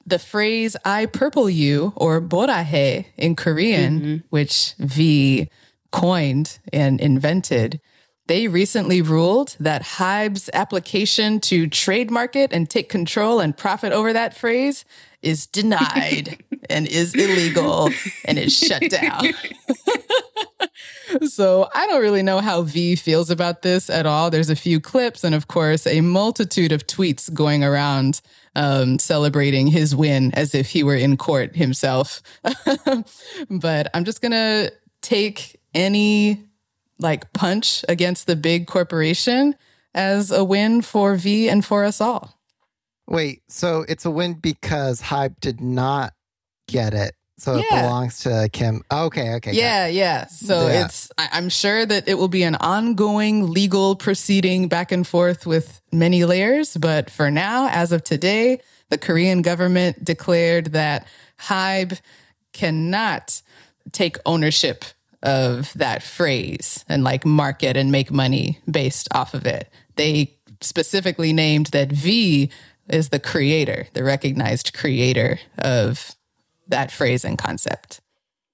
the 0.07 0.19
phrase 0.19 0.77
I 0.85 1.07
purple 1.07 1.49
you 1.49 1.93
or 1.97 2.21
borahae 2.21 3.07
in 3.17 3.37
Korean, 3.37 4.01
mm-hmm. 4.01 4.17
which 4.31 4.75
V 4.79 5.49
coined 5.91 6.59
and 6.73 7.01
invented, 7.01 7.81
they 8.27 8.49
recently 8.49 9.03
ruled 9.03 9.57
that 9.61 9.83
Hybe's 9.83 10.49
application 10.53 11.41
to 11.41 11.67
trademark 11.67 12.37
it 12.37 12.53
and 12.53 12.69
take 12.69 12.89
control 12.89 13.41
and 13.41 13.57
profit 13.57 13.93
over 13.93 14.13
that 14.13 14.37
phrase 14.37 14.85
is 15.23 15.47
denied 15.47 16.39
and 16.71 16.87
is 16.87 17.15
illegal 17.15 17.91
and 18.25 18.39
is 18.39 18.57
shut 18.57 18.83
down. 18.91 19.25
so 21.29 21.69
I 21.75 21.87
don't 21.87 22.01
really 22.01 22.23
know 22.23 22.39
how 22.39 22.63
V 22.63 22.97
feels 22.97 23.31
about 23.31 23.63
this 23.63 23.91
at 23.91 24.07
all. 24.07 24.31
There's 24.31 24.51
a 24.51 24.57
few 24.57 24.81
clips 24.81 25.25
and, 25.25 25.35
of 25.35 25.49
course, 25.49 25.87
a 25.87 26.01
multitude 26.01 26.73
of 26.73 26.87
tweets 26.87 27.33
going 27.33 27.65
around 27.65 28.21
um, 28.55 28.99
celebrating 28.99 29.67
his 29.67 29.95
win 29.95 30.33
as 30.35 30.55
if 30.55 30.71
he 30.71 30.83
were 30.83 30.95
in 30.95 31.17
court 31.17 31.57
himself. 31.57 32.23
but 33.51 33.91
I'm 33.95 34.05
just 34.05 34.21
going 34.21 34.33
to 34.33 34.73
take 35.01 35.61
any 35.75 36.45
like 36.99 37.33
punch 37.33 37.85
against 37.89 38.27
the 38.27 38.37
big 38.37 38.67
corporation 38.67 39.57
as 39.95 40.31
a 40.31 40.45
win 40.45 40.83
for 40.83 41.17
V 41.17 41.49
and 41.49 41.65
for 41.65 41.85
us 41.85 42.01
all. 42.01 42.39
Wait, 43.09 43.43
so 43.49 43.85
it's 43.89 44.05
a 44.05 44.11
win 44.11 44.35
because 44.35 45.03
Hybe 45.03 45.39
did 45.41 45.61
not 45.61 46.13
get 46.69 46.95
it. 46.95 47.15
So 47.43 47.57
it 47.57 47.67
belongs 47.71 48.21
to 48.21 48.49
Kim. 48.53 48.85
Oh, 48.89 49.07
okay, 49.07 49.35
okay. 49.35 49.51
got. 49.51 49.57
Yeah, 49.57 49.87
yeah. 49.89 50.27
So 50.29 50.69
Yeah. 50.69 50.85
it's, 50.85 51.11
I'm 51.19 51.49
sure 51.49 51.85
that 51.85 52.07
it 52.07 52.15
will 52.15 52.29
be 52.29 52.45
an 52.45 52.55
ongoing 52.55 53.51
legal 53.51 53.97
proceeding 53.97 54.69
back 54.69 54.93
and 54.93 55.05
forth 55.05 55.45
with 55.45 55.81
many 55.91 56.25
layers. 56.25 56.77
But 56.77 57.11
for 57.11 57.33
now, 57.33 57.69
as 57.69 57.91
of 57.91 58.05
today, 58.05 58.61
the 58.91 58.99
Korean 58.99 59.43
government 59.43 60.05
declared 60.05 60.67
that 60.67 61.09
Hybe 61.41 62.01
cannot 62.53 63.43
take 63.91 64.19
ownership 64.25 64.85
of 65.23 65.73
that 65.75 66.03
phrase 66.05 66.85
and 66.89 67.03
like 67.03 67.25
market 67.25 67.77
and 67.77 67.91
make 67.91 68.13
money 68.13 68.61
based 68.71 69.09
off 69.13 69.35
of 69.35 69.47
it. 69.47 69.69
They 69.97 70.37
specifically 70.61 71.33
named 71.33 71.67
that 71.67 71.91
V 71.91 72.51
is 72.89 73.09
the 73.09 73.19
creator, 73.19 73.89
the 73.95 74.05
recognized 74.05 74.75
creator 74.75 75.41
of 75.59 76.15
that 76.69 76.90
phrase 76.90 77.25
and 77.25 77.37
concept. 77.38 78.00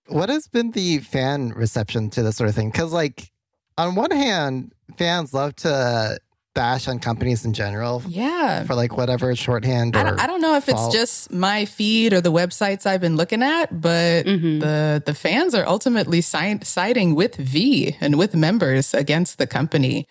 What 0.09 0.29
has 0.29 0.49
been 0.49 0.71
the 0.73 0.99
fan 0.99 1.51
reception 1.51 2.11
to 2.11 2.23
this 2.23 2.37
sort 2.37 2.49
of 2.49 2.55
thing? 2.55 2.71
Because, 2.71 2.93
like, 2.93 3.31
on 3.77 3.95
one 3.95 4.11
hand, 4.11 4.73
fans 4.97 5.35
love 5.35 5.55
to 5.57 6.19
bash 6.55 6.89
on 6.89 6.99
companies 6.99 7.45
in 7.45 7.53
general 7.53 8.03
Yeah. 8.09 8.65
for 8.65 8.75
like 8.75 8.97
whatever 8.97 9.37
shorthand 9.37 9.95
or 9.95 9.99
I 10.01 10.03
don't, 10.03 10.21
I 10.23 10.27
don't 10.27 10.41
know 10.41 10.57
if 10.57 10.69
it's 10.69 10.89
just 10.89 11.31
my 11.31 11.67
feed 11.67 12.13
or 12.13 12.21
the 12.21 12.33
websites 12.33 12.85
I've 12.85 13.01
been 13.01 13.17
looking 13.17 13.45
at, 13.45 13.81
but 13.81 14.27
Mhm. 14.27 14.59
the 14.61 15.01
the 15.07 15.15
fans 15.15 15.55
are 15.55 15.65
ultimately 15.69 16.21
si- 16.21 16.59
siding 16.65 17.15
with 17.15 17.37
V 17.37 17.97
and 18.01 18.19
with 18.19 18.35
members 18.35 18.93
against 18.93 19.39
the 19.39 19.47
company 19.47 20.09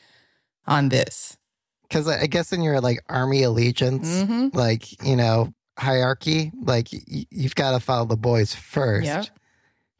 on 0.65 0.87
this. 0.89 1.35
because 1.83 2.07
I 2.07 2.21
I 2.21 2.27
guess 2.27 2.53
in 2.53 2.61
your 2.61 2.79
like 2.79 2.99
army 3.09 3.43
allegiance, 3.43 4.21
hmm 4.21 4.47
like 4.53 5.03
you 5.03 5.17
know 5.17 5.53
hierarchy, 5.77 6.51
like 6.63 6.89
y- 6.91 7.25
you've 7.31 7.55
got 7.55 7.71
to 7.71 7.79
follow 7.79 8.05
the 8.05 8.17
boys 8.17 8.53
first, 8.55 9.05
Yep. 9.05 9.25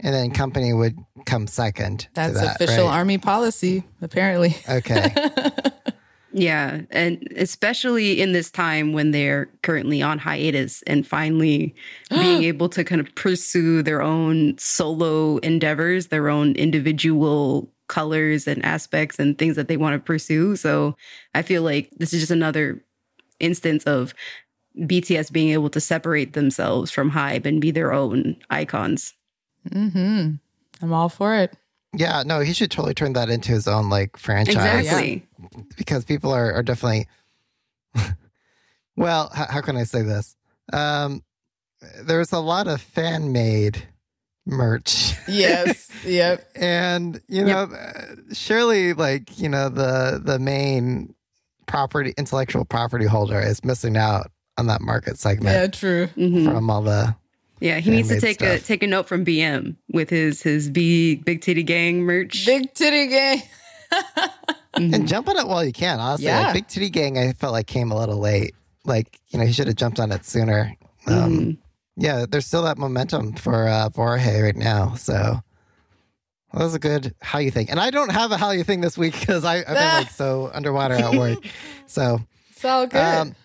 and 0.02 0.14
then 0.14 0.32
company 0.32 0.74
would 0.74 0.98
come 1.26 1.48
second. 1.48 2.00
to 2.02 2.08
That's 2.16 2.40
that, 2.42 2.56
official 2.56 2.86
right? 2.88 2.94
army 2.98 3.18
policy, 3.18 3.84
apparently. 4.02 4.56
Okay, 4.70 5.14
Yeah, 6.34 6.82
and 6.92 7.26
especially 7.38 8.22
in 8.22 8.32
this 8.34 8.52
time 8.52 8.92
when 8.94 9.10
they're 9.12 9.50
currently 9.64 10.02
on 10.04 10.20
hiatus 10.20 10.84
and 10.84 11.08
finally 11.08 11.74
being 12.10 12.44
able 12.44 12.70
to 12.70 12.84
kind 12.84 13.00
of 13.02 13.14
pursue 13.16 13.82
their 13.82 14.02
own 14.02 14.56
solo 14.60 15.38
endeavors, 15.38 16.08
their 16.08 16.30
own 16.30 16.54
individual 16.56 17.72
colors 17.88 18.46
and 18.46 18.64
aspects 18.66 19.18
and 19.18 19.38
things 19.38 19.56
that 19.56 19.68
they 19.70 19.78
want 19.78 19.94
to 19.96 20.00
pursue. 20.06 20.56
So 20.58 20.96
I 21.34 21.42
feel 21.42 21.64
like 21.64 21.90
this 21.98 22.14
is 22.14 22.20
just 22.20 22.32
another 22.32 22.84
instance 23.40 23.86
of 23.86 24.14
BTS 24.80 25.32
being 25.32 25.50
able 25.50 25.70
to 25.72 25.80
separate 25.80 26.34
themselves 26.34 26.92
from 26.92 27.12
Hybe 27.12 27.46
and 27.46 27.60
be 27.62 27.72
their 27.72 27.92
own 27.94 28.36
icons. 28.50 29.14
hmm 29.72 30.32
I'm 30.82 30.94
all 30.94 31.10
for 31.10 31.36
it. 31.36 31.54
yeah, 31.96 32.22
no, 32.26 32.42
he 32.42 32.54
should 32.54 32.70
totally 32.70 32.94
turn 32.94 33.14
that 33.14 33.30
into 33.30 33.52
his 33.52 33.68
own 33.68 33.90
like 33.90 34.16
franchise 34.18 34.56
Exactly. 34.56 35.26
because 35.78 36.06
people 36.06 36.32
are 36.32 36.54
are 36.54 36.64
definitely. 36.64 37.08
well, 38.96 39.30
how, 39.34 39.46
how 39.50 39.62
can 39.62 39.78
I 39.78 39.84
say 39.84 40.02
this? 40.02 40.36
Um, 40.74 41.24
there's 42.04 42.32
a 42.32 42.40
lot 42.40 42.68
of 42.68 42.82
fan 42.82 43.32
made 43.32 43.88
merch. 44.46 45.14
Yes. 45.28 45.90
yep. 46.06 46.48
and 46.56 47.20
you 47.28 47.44
know 47.44 47.64
uh, 47.64 48.16
surely 48.34 48.94
like 48.94 49.40
you 49.40 49.50
know 49.50 49.70
the 49.70 50.22
the 50.24 50.40
main 50.40 51.14
property 51.66 52.14
intellectual 52.18 52.64
property 52.66 53.06
holder 53.06 53.40
is 53.42 53.64
missing 53.64 53.98
out 53.98 54.32
on 54.58 54.68
that 54.68 54.82
market 54.82 55.18
segment 55.20 55.56
Yeah, 55.56 55.68
true. 55.68 56.08
Mhm. 56.18 56.46
from 56.46 56.70
all 56.70 56.82
the 56.82 57.16
Yeah, 57.60 57.80
he 57.80 57.90
needs 57.92 58.08
to 58.10 58.16
fan-made 58.20 58.40
take 58.40 58.42
a 58.42 58.60
take 58.60 58.84
a 58.84 58.88
note 58.88 59.08
from 59.08 59.24
BM 59.26 59.76
with 59.92 60.10
his 60.10 60.42
his 60.42 60.70
big 60.70 61.26
big 61.26 61.42
titty 61.42 61.64
gang 61.64 62.02
merch. 62.02 62.46
Big 62.46 62.74
titty 62.74 63.08
gang. 63.08 63.42
And 64.76 65.08
jump 65.08 65.28
on 65.28 65.38
it 65.38 65.48
while 65.48 65.66
you 65.66 65.74
can 65.74 66.00
honestly 66.00 66.28
Yeah. 66.28 66.42
like 66.42 66.54
big 66.54 66.68
titty 66.68 66.90
gang 66.92 67.18
i 67.18 67.34
felt 67.34 67.52
like 67.54 67.66
came 67.66 67.92
a 67.92 67.98
little 67.98 68.20
late 68.20 68.54
like 68.86 69.20
you 69.30 69.40
know 69.40 69.46
he 69.46 69.52
should 69.52 69.66
have 69.66 69.76
jumped 69.76 70.00
on 70.00 70.12
it 70.12 70.24
sooner 70.24 70.72
um 71.08 71.32
Mhm. 71.32 71.58
yeah 71.96 72.26
there's 72.30 72.46
still 72.46 72.62
that 72.64 72.78
momentum 72.78 73.34
for 73.34 73.68
uh 73.68 73.90
borahae 73.90 74.44
right 74.44 74.56
now 74.56 74.94
so 74.94 75.42
that 76.54 76.64
was 76.64 76.76
a 76.76 76.80
good 76.80 77.16
Hallyu 77.24 77.52
think 77.52 77.72
and 77.72 77.80
i 77.80 77.90
don't 77.90 78.12
have 78.12 78.32
a 78.32 78.36
Hallyu 78.38 78.64
think 78.68 78.84
this 78.84 79.00
week 79.00 79.20
because 79.20 79.44
i've 79.44 79.66
been 79.66 79.74
like 79.74 80.12
so 80.24 80.52
underwater 80.54 80.94
at 80.94 81.16
work 81.16 81.40
so 81.88 82.20
It's 82.52 82.64
all 82.64 82.86
good. 82.86 83.00
Um, 83.04 83.36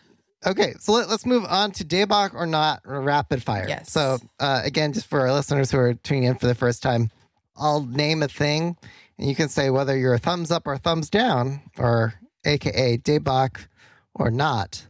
Okay, 0.45 0.75
so 0.81 0.93
let, 0.93 1.09
us 1.09 1.25
move 1.25 1.45
on 1.45 1.71
to 1.73 1.85
Daebak 1.85 2.35
or 2.35 2.47
not 2.47 2.81
rapid 2.85 3.43
fire. 3.43 3.67
Yes. 3.69 3.93
So 3.93 4.19
uh, 4.41 4.63
again, 4.65 4.93
just 4.93 5.07
for 5.07 5.21
our 5.21 5.33
listeners 5.33 5.71
who 5.71 5.79
are 5.79 5.95
tuning 5.95 6.25
in 6.25 6.35
for 6.35 6.47
the 6.47 6.55
first 6.55 6.83
time, 6.83 7.11
I'll 7.57 7.85
name 7.85 8.23
a 8.23 8.29
thing, 8.29 8.77
and 9.19 9.29
you 9.29 9.35
can 9.35 9.49
say 9.49 9.71
whether 9.71 9.97
you're 9.97 10.15
a 10.15 10.19
thumbs 10.19 10.51
up 10.51 10.67
or 10.67 10.77
thumbs 10.79 11.11
down, 11.11 11.61
or 11.79 12.15
AKA 12.45 12.99
Daebak 12.99 13.67
or 14.15 14.31
not 14.31 14.87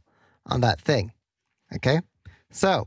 on 0.46 0.60
that 0.62 0.80
thing. 0.80 1.12
Okay. 1.74 2.00
So, 2.50 2.86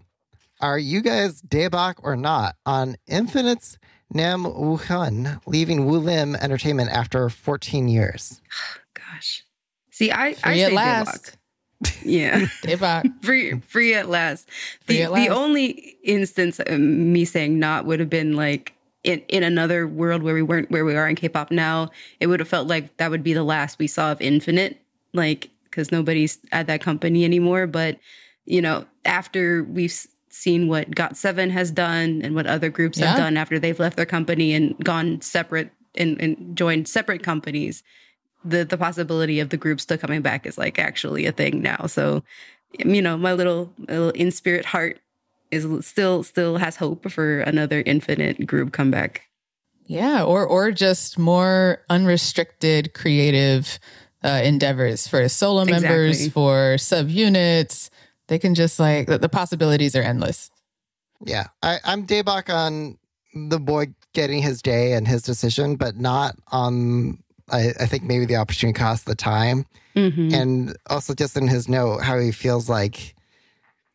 are 0.62 0.80
you 0.80 1.02
guys 1.02 1.42
Daebak 1.42 1.96
or 2.04 2.16
not 2.16 2.56
on 2.66 2.96
Infinite's 3.08 3.78
Nam 4.12 4.44
Woo-hyun 4.44 5.42
leaving 5.46 5.86
Woollim 5.86 6.36
Entertainment 6.40 6.90
after 6.90 7.30
14 7.30 7.88
years? 7.88 8.42
Gosh. 8.94 9.44
See, 9.92 10.12
I 10.12 10.28
I 10.28 10.34
Free 10.34 10.58
say 10.58 10.76
at 10.76 11.08
Daebak. 11.08 11.36
Last. 11.84 12.06
Yeah. 12.06 12.40
Daebak. 12.64 13.12
free 13.24 13.60
free 13.60 13.94
at 13.94 14.10
last. 14.10 14.50
Free 14.86 14.98
The 14.98 15.04
at 15.04 15.14
the 15.14 15.30
only 15.30 15.98
instance 16.04 16.60
of 16.60 16.80
me 16.80 17.26
saying 17.26 17.60
not 17.60 17.86
would 17.86 18.00
have 18.00 18.10
been 18.10 18.36
like 18.36 18.74
in, 19.04 19.22
in 19.28 19.44
another 19.44 19.88
world 19.88 20.24
where 20.24 20.34
we 20.34 20.42
weren't 20.42 20.72
where 20.72 20.86
we 20.86 20.96
are 20.96 21.08
in 21.08 21.16
K-pop 21.16 21.52
now, 21.52 21.90
it 22.20 22.28
would 22.28 22.40
have 22.40 22.50
felt 22.50 22.68
like 22.68 22.98
that 22.98 23.12
would 23.12 23.24
be 23.24 23.34
the 23.34 23.44
last 23.44 23.80
we 23.80 23.88
saw 23.88 24.12
of 24.12 24.22
Infinite, 24.22 24.80
like 25.14 25.50
because 25.66 25.92
nobody's 25.92 26.40
at 26.52 26.68
that 26.68 26.82
company 26.82 27.24
anymore. 27.24 27.68
But 27.68 28.00
you 28.46 28.62
know, 28.62 28.86
after 29.04 29.64
we've 29.64 30.08
seen 30.30 30.68
what 30.68 30.94
Got 30.94 31.16
Seven 31.16 31.50
has 31.52 31.72
done 31.72 32.22
and 32.24 32.36
what 32.36 32.48
other 32.48 32.70
groups 32.70 33.00
have 33.00 33.18
done 33.18 33.38
after 33.38 33.58
they've 33.58 33.80
left 33.80 33.96
their 33.96 34.06
company 34.06 34.54
and 34.54 34.78
gone 34.84 35.22
separate 35.22 35.72
and, 35.96 36.20
and 36.22 36.58
joined 36.58 36.88
separate 36.88 37.24
companies, 37.24 37.84
the 38.46 38.64
the 38.64 38.78
possibility 38.78 39.40
of 39.40 39.50
the 39.50 39.58
group 39.58 39.82
still 39.82 39.98
coming 39.98 40.22
back 40.22 40.46
is 40.46 40.58
like 40.58 40.80
actually 40.80 41.26
a 41.26 41.32
thing 41.32 41.62
now. 41.62 41.88
So, 41.88 42.24
you 42.78 43.02
know, 43.02 43.18
my 43.18 43.34
little 43.34 43.74
little 43.78 44.12
in 44.12 44.32
spirit 44.32 44.66
heart 44.66 45.00
is 45.52 45.86
still 45.86 46.24
still 46.24 46.58
has 46.58 46.76
hope 46.76 47.10
for 47.12 47.42
another 47.42 47.82
infinite 47.86 48.46
group 48.46 48.72
comeback. 48.72 49.24
Yeah, 49.88 50.24
or 50.24 50.46
or 50.46 50.72
just 50.72 51.18
more 51.18 51.82
unrestricted 51.90 52.94
creative 52.94 53.80
uh, 54.24 54.42
endeavors 54.44 55.08
for 55.08 55.28
solo 55.30 55.66
members, 55.66 56.18
Exactly. 56.18 56.30
for 56.30 56.76
subunits. 56.78 57.90
They 58.28 58.40
can 58.40 58.56
just 58.56 58.80
like 58.80 59.08
the, 59.08 59.18
the 59.18 59.30
possibilities 59.30 59.96
are 59.96 60.02
endless. 60.02 60.50
Yeah, 61.24 61.48
I, 61.62 61.78
I'm 61.84 62.06
Daebak 62.06 62.54
on 62.54 62.98
the 63.34 63.60
boy 63.60 63.94
getting 64.14 64.42
his 64.42 64.62
day 64.62 64.94
and 64.94 65.08
his 65.08 65.22
decision, 65.22 65.76
but 65.76 65.98
not 65.98 66.36
on. 66.52 67.20
I, 67.52 67.70
I 67.80 67.86
think 67.86 68.04
maybe 68.04 68.26
the 68.26 68.36
opportunity 68.38 68.78
cost 68.78 69.04
of 69.04 69.06
the 69.12 69.16
time, 69.16 69.66
Mm-hmm. 69.96 70.34
and 70.34 70.76
also 70.90 71.14
just 71.14 71.38
in 71.38 71.48
his 71.48 71.70
note 71.70 72.02
how 72.02 72.20
he 72.20 72.32
feels 72.34 72.68
like 72.68 73.16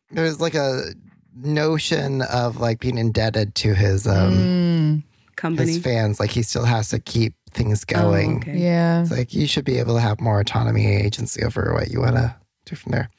there's 0.09 0.41
like 0.41 0.55
a 0.55 0.93
notion 1.35 2.21
of 2.23 2.57
like 2.59 2.79
being 2.79 2.97
indebted 2.97 3.55
to 3.55 3.73
his 3.73 4.07
um 4.07 4.31
Mm, 4.33 5.03
Company. 5.35 5.71
his 5.73 5.83
fans. 5.83 6.19
Like 6.19 6.31
he 6.31 6.43
still 6.43 6.65
has 6.65 6.89
to 6.89 6.99
keep 6.99 7.33
things 7.51 7.83
going. 7.85 8.35
Oh, 8.35 8.37
okay. 8.37 8.57
yeah. 8.57 9.01
It's 9.01 9.11
like 9.11 9.33
you 9.33 9.47
should 9.47 9.65
be 9.65 9.77
able 9.79 9.95
to 9.95 10.01
have 10.01 10.19
more 10.21 10.39
autonomy 10.39 10.85
and 10.85 11.05
agency 11.05 11.43
over 11.43 11.73
what 11.73 11.89
you 11.89 11.99
want 11.99 12.15
to 12.15 12.35
do 12.65 12.75
from 12.75 12.91
there. 12.91 13.09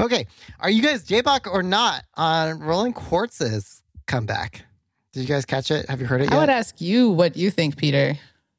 Okay, 0.00 0.26
are 0.60 0.70
you 0.70 0.80
guys 0.82 1.04
Daebak 1.04 1.52
or 1.52 1.62
not 1.62 2.04
on 2.14 2.60
Rolling 2.60 2.92
Quartz's 2.92 3.82
comeback? 4.06 4.62
Did 5.12 5.20
you 5.22 5.26
guys 5.26 5.44
catch 5.44 5.70
it? 5.72 5.88
Have 5.88 6.00
you 6.00 6.06
heard 6.06 6.20
it 6.20 6.30
I 6.30 6.34
yet? 6.34 6.40
would 6.40 6.50
ask 6.50 6.80
you 6.80 7.10
what 7.10 7.36
you 7.36 7.50
think, 7.50 7.76
Peter. 7.76 8.16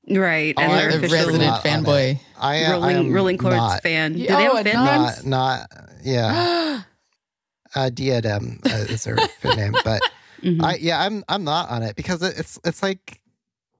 Right. 0.09 0.53
Oh, 0.57 0.61
and 0.61 0.71
I'm 0.71 0.77
they're 0.77 0.97
officially 0.97 1.17
resident 1.39 1.43
not 1.43 1.63
fanboy. 1.63 2.19
I 2.39 2.55
am, 2.55 2.71
I 2.71 2.73
rolling 2.73 2.97
am 2.97 3.13
rolling 3.13 3.37
Quartz 3.37 3.57
not, 3.57 3.83
fan. 3.83 4.13
Do 4.13 4.25
Oh, 4.29 4.35
they 4.37 4.43
have 4.43 4.57
a 4.57 4.63
fan 4.63 4.73
not- 4.73 5.01
names? 5.01 5.25
not, 5.25 5.67
not, 5.71 5.89
yeah. 6.03 6.81
uh, 7.75 7.89
Diadem 7.89 8.59
uh, 8.65 8.69
is 8.89 9.05
her 9.05 9.15
good 9.41 9.57
name, 9.63 9.73
but 9.83 10.01
Mhm. 10.41 10.63
I, 10.63 10.75
yeah, 10.75 11.01
I'm, 11.01 11.23
I'm 11.27 11.43
not 11.43 11.69
on 11.69 11.83
it 11.83 11.95
because 11.97 12.23
it's, 12.23 12.57
it's 12.63 12.81
like 12.81 13.19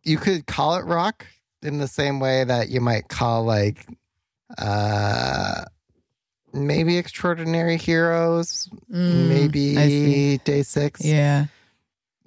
you 0.04 0.18
could 0.18 0.46
call 0.46 0.76
it 0.76 0.84
rock 0.86 1.26
in 1.62 1.78
the 1.80 1.88
same 1.88 2.20
way 2.20 2.44
that 2.44 2.68
you 2.70 2.82
might 2.82 3.08
call 3.08 3.44
like, 3.46 3.86
uh, 4.58 5.64
maybe 6.54 6.94
Xdinary 7.02 7.80
Heroes, 7.80 8.70
Mm, 8.92 9.28
maybe 9.30 10.38
Day 10.44 10.64
Six. 10.64 11.04
Yeah. 11.06 11.46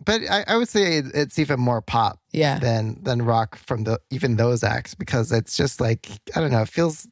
But 0.04 0.22
I, 0.30 0.44
I 0.48 0.56
would 0.56 0.68
say 0.68 0.98
it's 0.98 1.38
even 1.38 1.60
more 1.60 1.80
pop 1.82 2.18
Yeah. 2.32 2.58
than 2.58 3.02
than 3.02 3.22
rock 3.22 3.56
from 3.56 3.84
the 3.84 3.98
even 4.10 4.36
those 4.36 4.62
acts 4.64 4.94
because 4.94 5.32
it's 5.32 5.56
just 5.56 5.80
like 5.80 6.08
I 6.36 6.40
don't 6.40 6.50
know. 6.50 6.62
It 6.62 6.68
feels. 6.68 7.08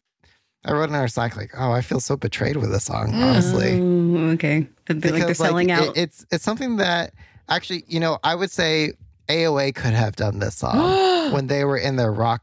I 0.62 0.72
wrote 0.72 0.90
in 0.90 0.94
our 0.94 1.08
Slack 1.08 1.36
like, 1.38 1.52
oh, 1.56 1.72
I 1.72 1.80
feel 1.80 2.00
so 2.00 2.18
betrayed 2.18 2.56
with 2.58 2.70
this 2.70 2.84
song. 2.84 3.12
Mm. 3.12 3.22
Honestly, 3.24 3.80
Oh, 3.80 4.32
okay. 4.34 4.68
They're 4.86 5.12
like 5.12 5.24
they're 5.24 5.34
selling 5.34 5.70
it- 5.70 5.72
out. 5.72 5.96
it's 5.96 6.26
it's 6.30 6.44
something 6.44 6.76
that 6.76 7.14
actually, 7.48 7.84
you 7.88 7.98
know, 7.98 8.18
I 8.22 8.34
would 8.34 8.50
say 8.50 8.92
AOA 9.28 9.74
could 9.74 9.94
have 9.94 10.16
done 10.16 10.38
this 10.38 10.56
song 10.56 10.76
when 11.32 11.46
they 11.46 11.64
were 11.64 11.78
in 11.78 11.96
their 11.96 12.12
rock 12.12 12.42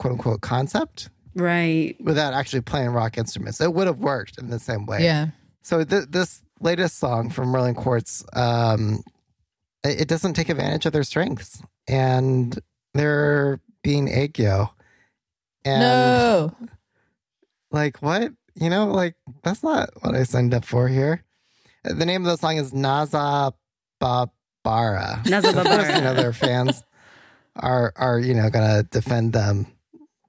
quote 0.00 0.14
unquote 0.14 0.40
concept 0.40 1.08
right. 1.36 1.94
without 2.00 2.34
actually 2.34 2.62
playing 2.62 2.88
rock 2.90 3.16
instruments. 3.16 3.60
It 3.60 3.72
would 3.72 3.86
have 3.86 4.00
worked 4.00 4.38
in 4.38 4.50
the 4.50 4.58
same 4.58 4.84
way. 4.86 5.04
yeah. 5.04 5.28
So 5.62 5.84
th- 5.84 6.06
this 6.10 6.42
latest 6.60 6.98
song 6.98 7.30
from 7.30 7.54
Rolling 7.54 7.76
Quartz, 7.76 8.24
um, 8.32 9.04
it, 9.84 10.02
it 10.02 10.08
doesn't 10.08 10.34
take 10.34 10.48
advantage 10.48 10.86
of 10.86 10.92
their 10.92 11.02
strengths, 11.04 11.62
and 11.88 12.58
they're 12.94 13.60
being 13.82 14.08
aegyo. 14.08 14.70
And 15.64 15.80
no. 15.80 16.56
like 17.70 17.98
what 18.02 18.32
you 18.54 18.68
know, 18.70 18.86
like 18.88 19.14
that's 19.42 19.62
not 19.62 19.90
what 20.02 20.14
I 20.14 20.24
signed 20.24 20.54
up 20.54 20.64
for 20.64 20.88
here. 20.88 21.24
The 21.84 22.06
name 22.06 22.22
of 22.24 22.30
the 22.30 22.36
song 22.36 22.56
is 22.56 22.72
Naza 22.72 23.52
Babara. 24.00 25.22
Naza 25.24 25.52
Babara. 25.52 25.94
you 25.96 26.00
know 26.02 26.14
their 26.14 26.32
fans 26.32 26.82
are 27.56 27.92
are 27.96 28.18
you 28.18 28.34
know 28.34 28.50
gonna 28.50 28.82
defend 28.84 29.32
them 29.32 29.66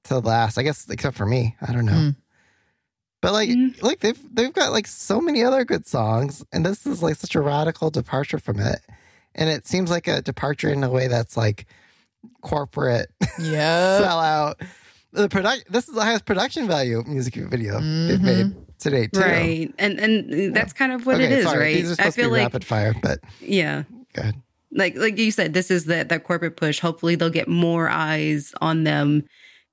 to 0.05 0.15
the 0.15 0.21
last. 0.21 0.57
I 0.57 0.63
guess 0.63 0.87
except 0.89 1.17
for 1.17 1.25
me, 1.25 1.55
I 1.61 1.71
don't 1.73 1.85
know. 1.85 1.93
Hmm. 1.93 2.09
But 3.21 3.31
like, 3.33 3.49
Mm. 3.49 3.81
like 3.81 3.99
they've 4.01 4.19
they've 4.35 4.51
got 4.53 4.71
like 4.73 4.85
so 4.87 5.21
many 5.21 5.43
other 5.43 5.63
good 5.63 5.87
songs, 5.87 6.43
and 6.51 6.65
this 6.65 6.85
is 6.85 7.01
like 7.01 7.15
such 7.15 7.35
a 7.35 7.41
radical 7.41 7.89
departure 7.89 8.37
from 8.39 8.59
it. 8.59 8.79
And 9.35 9.49
it 9.49 9.65
seems 9.67 9.89
like 9.89 10.07
a 10.07 10.21
departure 10.21 10.69
in 10.69 10.83
a 10.83 10.89
way 10.89 11.07
that's 11.07 11.35
like 11.37 11.65
corporate 12.41 13.09
Yeah. 13.39 13.99
sellout. 14.01 14.55
The 15.11 15.29
product. 15.29 15.65
This 15.71 15.87
is 15.87 15.93
the 15.95 16.01
highest 16.03 16.25
production 16.25 16.67
value 16.67 17.03
music 17.05 17.35
video 17.35 17.73
they've 17.75 18.19
Mhm. 18.19 18.21
made 18.21 18.55
to 18.79 18.89
date, 18.89 19.13
too. 19.13 19.19
Right. 19.21 19.73
And 19.77 19.99
and 19.99 20.55
that's 20.55 20.73
kind 20.73 20.91
of 20.91 21.05
what 21.05 21.15
okay, 21.15 21.25
it 21.25 21.31
is, 21.31 21.45
sorry. 21.45 21.59
right? 21.59 21.75
These 21.75 21.91
are 21.91 21.95
supposed 21.95 22.01
I 22.01 22.09
to 22.09 22.11
feel 22.21 22.29
be 22.29 22.37
like 22.37 22.41
rapid 22.45 22.65
fire, 22.65 22.95
but 23.01 23.19
yeah. 23.39 23.83
go 24.13 24.21
ahead. 24.23 24.35
like 24.71 24.95
like 24.97 25.17
you 25.19 25.29
said 25.31 25.53
this 25.53 25.69
is 25.69 25.85
that 25.85 26.09
that 26.09 26.23
corporate 26.23 26.57
push 26.57 26.79
hopefully 26.79 27.13
they'll 27.15 27.29
get 27.29 27.47
more 27.47 27.89
eyes 27.89 28.53
on 28.61 28.83
them 28.85 29.23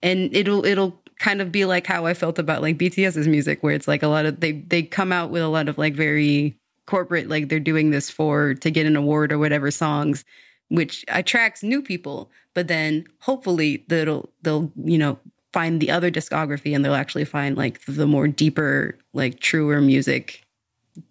and 0.02 0.34
it'll 0.36 0.64
it'll 0.66 1.00
kind 1.18 1.40
of 1.40 1.50
be 1.50 1.64
like 1.64 1.86
how 1.86 2.04
i 2.06 2.12
felt 2.14 2.38
about 2.38 2.60
like 2.60 2.76
bts's 2.76 3.26
music 3.26 3.62
where 3.62 3.74
it's 3.74 3.88
like 3.88 4.02
a 4.02 4.08
lot 4.08 4.26
of 4.26 4.40
they 4.40 4.52
they 4.52 4.82
come 4.82 5.10
out 5.12 5.30
with 5.30 5.40
a 5.42 5.48
lot 5.48 5.68
of 5.70 5.78
like 5.78 5.94
very 5.94 6.54
corporate 6.86 7.28
like 7.28 7.48
they're 7.48 7.60
doing 7.60 7.90
this 7.90 8.10
for 8.10 8.54
to 8.54 8.70
get 8.70 8.86
an 8.86 8.96
award 8.96 9.32
or 9.32 9.38
whatever 9.38 9.70
songs 9.70 10.24
which 10.68 11.04
attracts 11.08 11.62
new 11.62 11.82
people 11.82 12.30
but 12.54 12.68
then 12.68 13.04
hopefully 13.20 13.84
they'll 13.88 14.28
they'll 14.42 14.72
you 14.84 14.98
know 14.98 15.18
find 15.52 15.80
the 15.80 15.90
other 15.90 16.10
discography 16.10 16.74
and 16.74 16.84
they'll 16.84 16.94
actually 16.94 17.24
find 17.24 17.56
like 17.56 17.80
the 17.86 18.06
more 18.06 18.26
deeper 18.28 18.96
like 19.12 19.40
truer 19.40 19.80
music 19.80 20.42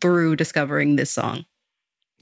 through 0.01 0.35
discovering 0.35 0.95
this 0.95 1.11
song 1.11 1.45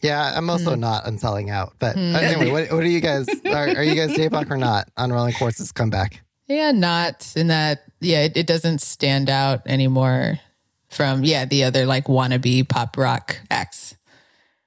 Yeah, 0.04 0.34
I'm 0.36 0.50
also 0.50 0.74
Hmm. 0.76 0.82
not 0.82 1.06
on 1.08 1.18
selling 1.18 1.50
out. 1.50 1.74
But 1.80 1.96
Hmm. 1.96 2.16
anyway, 2.16 2.52
what, 2.52 2.72
what 2.72 2.84
are 2.84 2.88
you 2.88 3.02
guys? 3.02 3.28
Are, 3.46 3.68
are 3.78 3.84
you 3.84 3.96
guys 3.96 4.16
Daebak 4.16 4.52
or 4.52 4.58
not 4.58 4.90
on 4.96 5.12
Rolling 5.12 5.34
Quartz's 5.34 5.72
comeback? 5.72 6.22
Yeah, 6.48 6.72
not 6.72 7.34
in 7.36 7.48
that. 7.48 7.82
Yeah, 8.00 8.22
it, 8.26 8.38
it 8.38 8.46
doesn't 8.48 8.82
stand 8.82 9.28
out 9.28 9.62
anymore 9.66 10.40
from 10.90 11.24
yeah 11.24 11.46
the 11.46 11.64
other 11.64 11.86
like 11.86 12.06
wannabe 12.06 12.68
pop 12.68 12.98
rock 12.98 13.40
acts. 13.50 13.96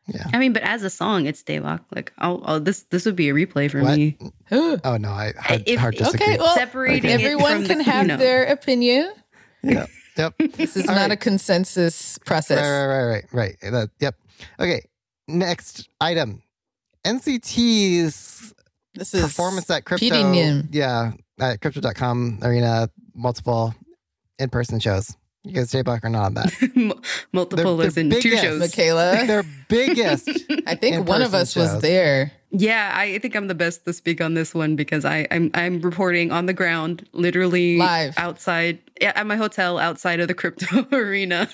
Yeah. 0.07 0.27
I 0.33 0.39
mean, 0.39 0.53
but 0.53 0.63
as 0.63 0.83
a 0.83 0.91
song, 0.91 1.27
it's 1.27 1.41
Daebak. 1.45 1.81
Like, 1.95 2.13
I'll, 2.19 2.43
I'll, 2.45 2.59
this 2.59 2.83
this 2.91 3.07
would 3.07 3.15
be 3.15 3.29
a 3.29 3.33
replay 3.33 3.71
for 3.71 3.81
What? 3.81 3.97
me. 3.97 4.17
Oh 4.51 4.97
no, 5.01 5.09
I 5.09 5.33
hard, 5.39 5.63
If- 5.67 5.79
hard 5.79 5.95
disagree. 5.95 6.27
Okay, 6.27 6.39
well, 6.39 6.55
Separating 6.57 7.09
it 7.11 7.21
everyone 7.21 7.59
from 7.61 7.67
can 7.67 7.79
the- 7.79 7.85
have 7.85 8.03
you 8.03 8.09
know. 8.09 8.17
their 8.17 8.45
opinion. 8.47 9.13
Yeah. 9.63 9.87
Yep. 10.17 10.35
This 10.57 10.77
is 10.77 10.89
All 10.89 10.95
not 10.97 11.03
right. 11.03 11.13
a 11.13 11.17
consensus 11.17 12.19
process. 12.27 12.59
Right, 12.59 12.87
right, 12.87 13.05
right, 13.05 13.25
right, 13.33 13.57
right. 13.63 13.71
That, 13.73 13.91
yep. 14.01 14.17
Okay. 14.59 14.83
Next 15.29 15.89
item. 16.01 16.43
NCT's 17.07 18.53
This 18.95 19.15
is 19.15 19.23
performance 19.23 19.71
at 19.71 19.85
crypto. 19.85 20.05
Pedium. 20.09 20.69
Yeah, 20.73 21.13
at 21.41 21.61
crypto.com 21.61 22.41
arena, 22.43 22.91
multiple 23.15 23.75
in 24.39 24.51
person 24.51 24.81
shows. 24.81 25.17
You 25.43 25.53
guys 25.53 25.73
Daebak 25.73 26.05
or 26.05 26.11
not 26.11 26.27
on 26.27 26.35
that? 26.35 26.99
Multiple 27.33 27.79
They're- 27.79 27.87
as 27.87 27.97
in 27.97 28.11
they're 28.11 28.21
two 28.21 28.37
shows. 28.37 28.61
Michaela. 28.61 29.23
Their 29.27 29.43
biggest. 29.69 30.29
I 30.67 30.75
think 30.75 31.09
one 31.09 31.23
of 31.23 31.29
in-person 31.33 31.41
us 31.41 31.57
was 31.75 31.81
there. 31.83 32.33
Yeah, 32.51 32.93
I 32.95 33.19
think 33.21 33.35
I'm 33.37 33.47
the 33.49 33.55
best 33.55 33.85
to 33.87 33.93
speak 33.95 34.21
on 34.21 34.35
this 34.35 34.55
one 34.55 34.77
because 34.77 35.05
I, 35.05 35.27
I'm 35.31 35.51
I'm 35.55 35.81
reporting 35.81 36.31
on 36.33 36.47
the 36.47 36.53
ground, 36.53 37.09
literally 37.13 37.79
Live. 37.79 38.19
outside 38.19 38.81
yeah, 39.01 39.13
at 39.15 39.25
my 39.27 39.37
hotel 39.37 39.79
outside 39.79 40.19
of 40.21 40.29
the 40.29 40.35
crypto 40.35 40.85
arena. 40.93 41.49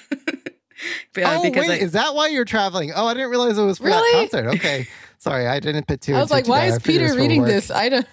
Yeah, 1.16 1.30
uh, 1.30 1.38
oh 1.38 1.42
because 1.42 1.68
wait, 1.68 1.80
I- 1.80 1.84
is 1.84 1.92
that 1.92 2.14
why 2.14 2.28
you're 2.28 2.44
traveling? 2.46 2.92
Oh, 2.94 3.06
I 3.06 3.14
didn't 3.14 3.30
realize 3.30 3.56
it 3.56 3.62
was 3.64 3.78
for 3.78 3.84
Really? 3.84 4.26
that 4.26 4.30
concert. 4.32 4.56
Okay, 4.56 4.86
sorry, 5.18 5.46
I 5.46 5.60
didn't 5.60 5.86
put 5.86 6.00
two. 6.00 6.14
I 6.14 6.20
was 6.20 6.30
like, 6.30 6.48
why 6.48 6.64
is 6.64 6.74
I 6.74 6.78
figured 6.80 7.02
it 7.02 7.06
Peter 7.08 7.20
reading 7.20 7.40
work. 7.42 7.50
this? 7.50 7.70
I 7.70 7.88
don't. 7.90 8.06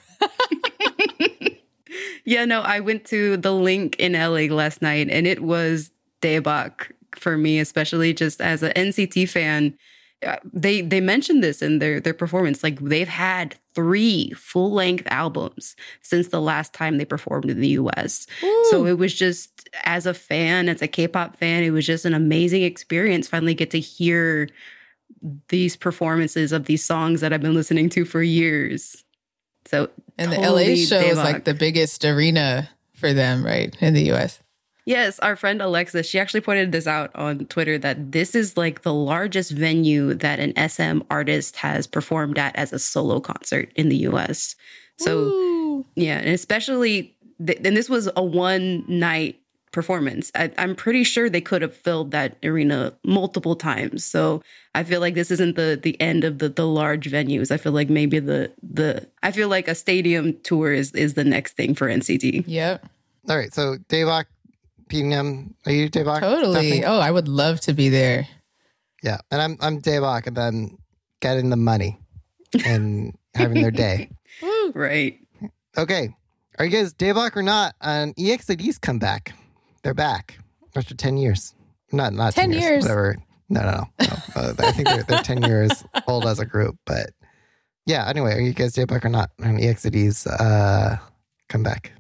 Yeah, 2.25 2.45
no, 2.45 2.61
I 2.61 2.79
went 2.79 3.05
to 3.05 3.37
the 3.37 3.51
link 3.51 3.97
in 3.99 4.13
LA 4.13 4.53
last 4.53 4.81
night 4.81 5.09
and 5.09 5.27
it 5.27 5.41
was 5.41 5.91
Daebak 6.21 6.91
for 7.15 7.37
me, 7.37 7.59
especially 7.59 8.13
just 8.13 8.41
as 8.41 8.63
an 8.63 8.71
NCT 8.75 9.27
fan. 9.29 9.77
Uh, 10.25 10.37
They 10.53 10.79
they 10.81 11.01
mentioned 11.01 11.43
this 11.43 11.61
in 11.61 11.79
their 11.79 11.99
their 11.99 12.13
performance. 12.13 12.63
Like 12.63 12.79
they've 12.79 13.07
had 13.09 13.55
three 13.75 14.31
full 14.37 14.71
length 14.71 15.05
albums 15.07 15.75
since 16.01 16.29
the 16.29 16.39
last 16.39 16.73
time 16.73 16.97
they 16.97 17.05
performed 17.05 17.49
in 17.49 17.59
the 17.59 17.69
US. 17.69 18.25
So 18.71 18.85
it 18.85 18.97
was 18.97 19.13
just 19.13 19.69
as 19.83 20.05
a 20.05 20.13
fan, 20.13 20.69
as 20.69 20.81
a 20.81 20.87
K-pop 20.87 21.37
fan, 21.37 21.63
it 21.63 21.71
was 21.71 21.85
just 21.85 22.05
an 22.05 22.13
amazing 22.13 22.63
experience. 22.63 23.27
Finally 23.27 23.53
get 23.55 23.71
to 23.71 23.79
hear 23.79 24.47
these 25.49 25.75
performances 25.75 26.51
of 26.51 26.65
these 26.65 26.83
songs 26.83 27.21
that 27.21 27.33
I've 27.33 27.41
been 27.41 27.53
listening 27.53 27.89
to 27.91 28.05
for 28.05 28.21
years. 28.21 29.03
So 29.65 29.89
And 30.17 30.31
the 30.31 30.37
totally 30.37 30.75
LA 30.81 30.85
show 30.85 30.99
is 30.99 31.17
like 31.17 31.45
the 31.45 31.53
biggest 31.53 32.05
arena 32.05 32.69
for 32.93 33.13
them, 33.13 33.45
right? 33.45 33.75
In 33.81 33.93
the 33.93 34.11
US. 34.11 34.39
Yes, 34.85 35.17
our 35.19 35.35
friend 35.37 35.61
Alexa, 35.61 36.03
she 36.03 36.19
actually 36.19 36.41
pointed 36.41 36.73
this 36.73 36.87
out 36.87 37.11
on 37.15 37.45
Twitter 37.45 37.77
that 37.77 38.11
this 38.11 38.35
is 38.35 38.57
like 38.57 38.81
the 38.81 38.93
largest 38.93 39.51
venue 39.51 40.13
that 40.15 40.39
an 40.39 40.53
SM 40.69 41.01
artist 41.09 41.55
has 41.57 41.87
performed 41.87 42.37
at 42.37 42.55
as 42.57 42.73
a 42.73 42.79
solo 42.79 43.21
concert 43.21 43.71
in 43.75 43.87
the 43.87 43.97
US. 43.97 44.55
So, 44.97 45.19
Ooh. 45.19 45.85
yeah, 45.95 46.17
and 46.17 46.29
especially, 46.29 47.15
th- 47.45 47.59
and 47.63 47.77
this 47.77 47.89
was 47.89 48.09
a 48.15 48.23
one 48.23 48.83
night 48.87 49.39
performance. 49.73 50.31
I, 50.35 50.51
I'm 50.57 50.75
pretty 50.75 51.03
sure 51.03 51.29
they 51.29 51.41
could 51.41 51.61
have 51.61 51.75
filled 51.75 52.11
that 52.11 52.37
arena 52.43 52.93
multiple 53.03 53.55
times. 53.57 54.05
So 54.05 54.41
I 54.73 54.83
feel 54.83 55.01
like 55.01 55.15
this 55.15 55.31
isn't 55.31 55.57
the 55.57 55.77
the 55.81 55.99
end 55.99 56.23
of 56.23 56.37
the 56.39 56.47
the 56.47 56.65
large 56.65 57.11
venues. 57.11 57.51
I 57.51 57.57
feel 57.57 57.73
like 57.73 57.89
maybe 57.89 58.19
the 58.19 58.51
the 58.61 59.05
I 59.21 59.31
feel 59.31 59.49
like 59.49 59.67
a 59.67 59.75
stadium 59.75 60.39
tour 60.43 60.71
is 60.71 60.93
is 60.93 61.15
the 61.15 61.25
next 61.25 61.57
thing 61.57 61.75
for 61.75 61.89
NCT. 61.89 62.45
Yep. 62.47 62.87
All 63.29 63.37
right, 63.37 63.53
so 63.53 63.77
Daebak, 63.87 64.25
PNM, 64.87 65.53
are 65.65 65.71
you 65.71 65.89
Daebak? 65.89 66.19
Totally. 66.19 66.59
Stephanie? 66.59 66.85
Oh, 66.85 66.99
I 66.99 67.09
would 67.09 67.29
love 67.29 67.61
to 67.61 67.73
be 67.73 67.89
there. 67.89 68.27
Yeah, 69.01 69.19
and 69.31 69.41
I'm 69.41 69.57
I'm 69.59 69.81
Daebak, 69.81 70.27
and 70.27 70.37
then 70.37 70.77
getting 71.19 71.49
the 71.49 71.57
money 71.57 71.99
and 72.65 73.17
having 73.35 73.61
their 73.61 73.71
day. 73.71 74.09
Right. 74.73 75.19
Okay, 75.77 76.15
are 76.59 76.65
you 76.65 76.71
guys 76.71 76.93
Daebak 76.93 77.35
or 77.35 77.43
not 77.43 77.75
on 77.81 78.13
EXID's 78.13 78.77
comeback? 78.77 79.33
They're 79.83 79.93
back 79.93 80.37
after 80.75 80.95
ten 80.95 81.17
years. 81.17 81.53
Not 81.91 82.13
not 82.13 82.33
10 82.33 82.51
years? 82.53 82.83
Whatever. 82.83 83.17
No, 83.49 83.61
no, 83.61 83.71
no. 83.71 83.83
no. 83.99 84.15
Uh, 84.35 84.53
I 84.59 84.71
think 84.71 84.87
they're, 84.87 85.03
they're 85.03 85.21
ten 85.21 85.43
years 85.43 85.83
old 86.07 86.25
as 86.25 86.39
a 86.39 86.45
group, 86.45 86.77
but 86.85 87.11
yeah. 87.85 88.07
Anyway, 88.07 88.33
are 88.33 88.39
you 88.39 88.53
guys 88.53 88.73
Daebak 88.73 89.05
or 89.05 89.09
not 89.09 89.29
on 89.43 89.59
E 89.59 89.67
EXID's 89.67 90.25
uh, 90.25 90.97
comeback? 91.49 91.91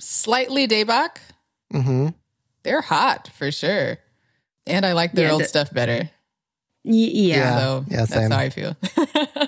Slightly 0.00 0.66
Daebak. 0.66 1.18
Mm-hmm. 1.72 2.08
They're 2.64 2.80
hot 2.80 3.30
for 3.34 3.52
sure. 3.52 3.98
And 4.66 4.84
I 4.84 4.92
like 4.92 5.12
their 5.12 5.26
Yeah, 5.26 5.32
old 5.32 5.42
the- 5.42 5.46
stuff 5.46 5.72
better. 5.72 6.10
Y- 6.84 6.94
yeah. 6.94 7.36
Yeah. 7.36 7.58
So 7.58 7.84
yeah, 7.88 7.96
that's 7.98 8.10
same. 8.12 8.30
how 8.30 8.38
I 8.38 8.50
feel. 8.50 8.76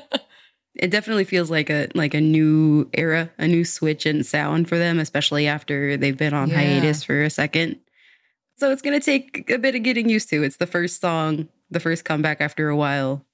it 0.81 0.91
definitely 0.91 1.25
feels 1.25 1.51
like 1.51 1.71
a 1.71 1.89
like 1.95 2.15
a 2.15 2.21
new 2.21 2.89
era, 2.95 3.31
a 3.39 3.47
new 3.47 3.65
switch 3.65 4.07
in 4.07 4.25
sound 4.25 4.69
for 4.69 4.79
them, 4.79 4.99
especially 4.99 5.47
after 5.47 5.97
they've 5.97 6.17
been 6.17 6.35
on 6.35 6.49
Yeah. 6.49 6.57
hiatus 6.57 7.05
for 7.05 7.23
a 7.23 7.31
second. 7.31 7.77
So 8.57 8.73
it's 8.73 8.83
gonna 8.83 8.99
take 9.01 9.49
a 9.51 9.59
bit 9.59 9.75
of 9.75 9.83
getting 9.83 10.09
used 10.09 10.29
to. 10.31 10.43
It's 10.43 10.57
the 10.57 10.67
first 10.67 11.01
song, 11.01 11.49
the 11.71 11.81
first 11.81 12.05
comeback 12.05 12.41
after 12.41 12.69
a 12.69 12.77
while. 12.77 13.25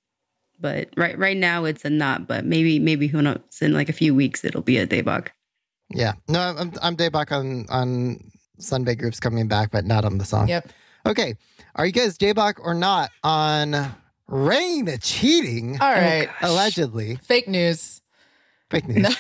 But 0.59 0.89
right 0.97 1.19
right 1.19 1.37
now 1.37 1.65
it's 1.65 1.85
a 1.85 1.91
not, 1.91 2.27
but 2.27 2.45
maybe 2.45 2.79
maybe 2.79 3.07
who 3.07 3.23
knows 3.23 3.41
in 3.61 3.73
like 3.73 3.89
a 3.89 3.93
few 3.95 4.15
weeks 4.15 4.45
it'll 4.45 4.63
be 4.63 4.79
a 4.79 4.87
debug. 4.87 5.29
Yeah. 5.91 6.15
No, 6.29 6.41
I'm 6.41 6.73
I'm 6.83 6.97
Daebak 6.97 7.31
on 7.33 7.67
on 7.69 8.21
Sunday 8.59 8.95
groups 8.95 9.21
coming 9.21 9.49
back, 9.49 9.71
but 9.71 9.85
not 9.85 10.05
on 10.05 10.19
the 10.19 10.25
song. 10.25 10.49
yep. 10.49 10.69
Okay. 11.07 11.37
Are 11.77 11.85
you 11.87 11.93
guys 11.93 12.17
Daebak 12.19 12.55
or 12.59 12.75
not 12.75 13.11
on 13.23 13.75
Rain 14.29 14.89
cheating? 15.01 15.79
All 15.81 15.93
right. 15.93 16.29
Allegedly. 16.43 17.17
Fake 17.23 17.49
news. 17.49 18.03
Fake 18.71 18.89
news. 18.89 19.17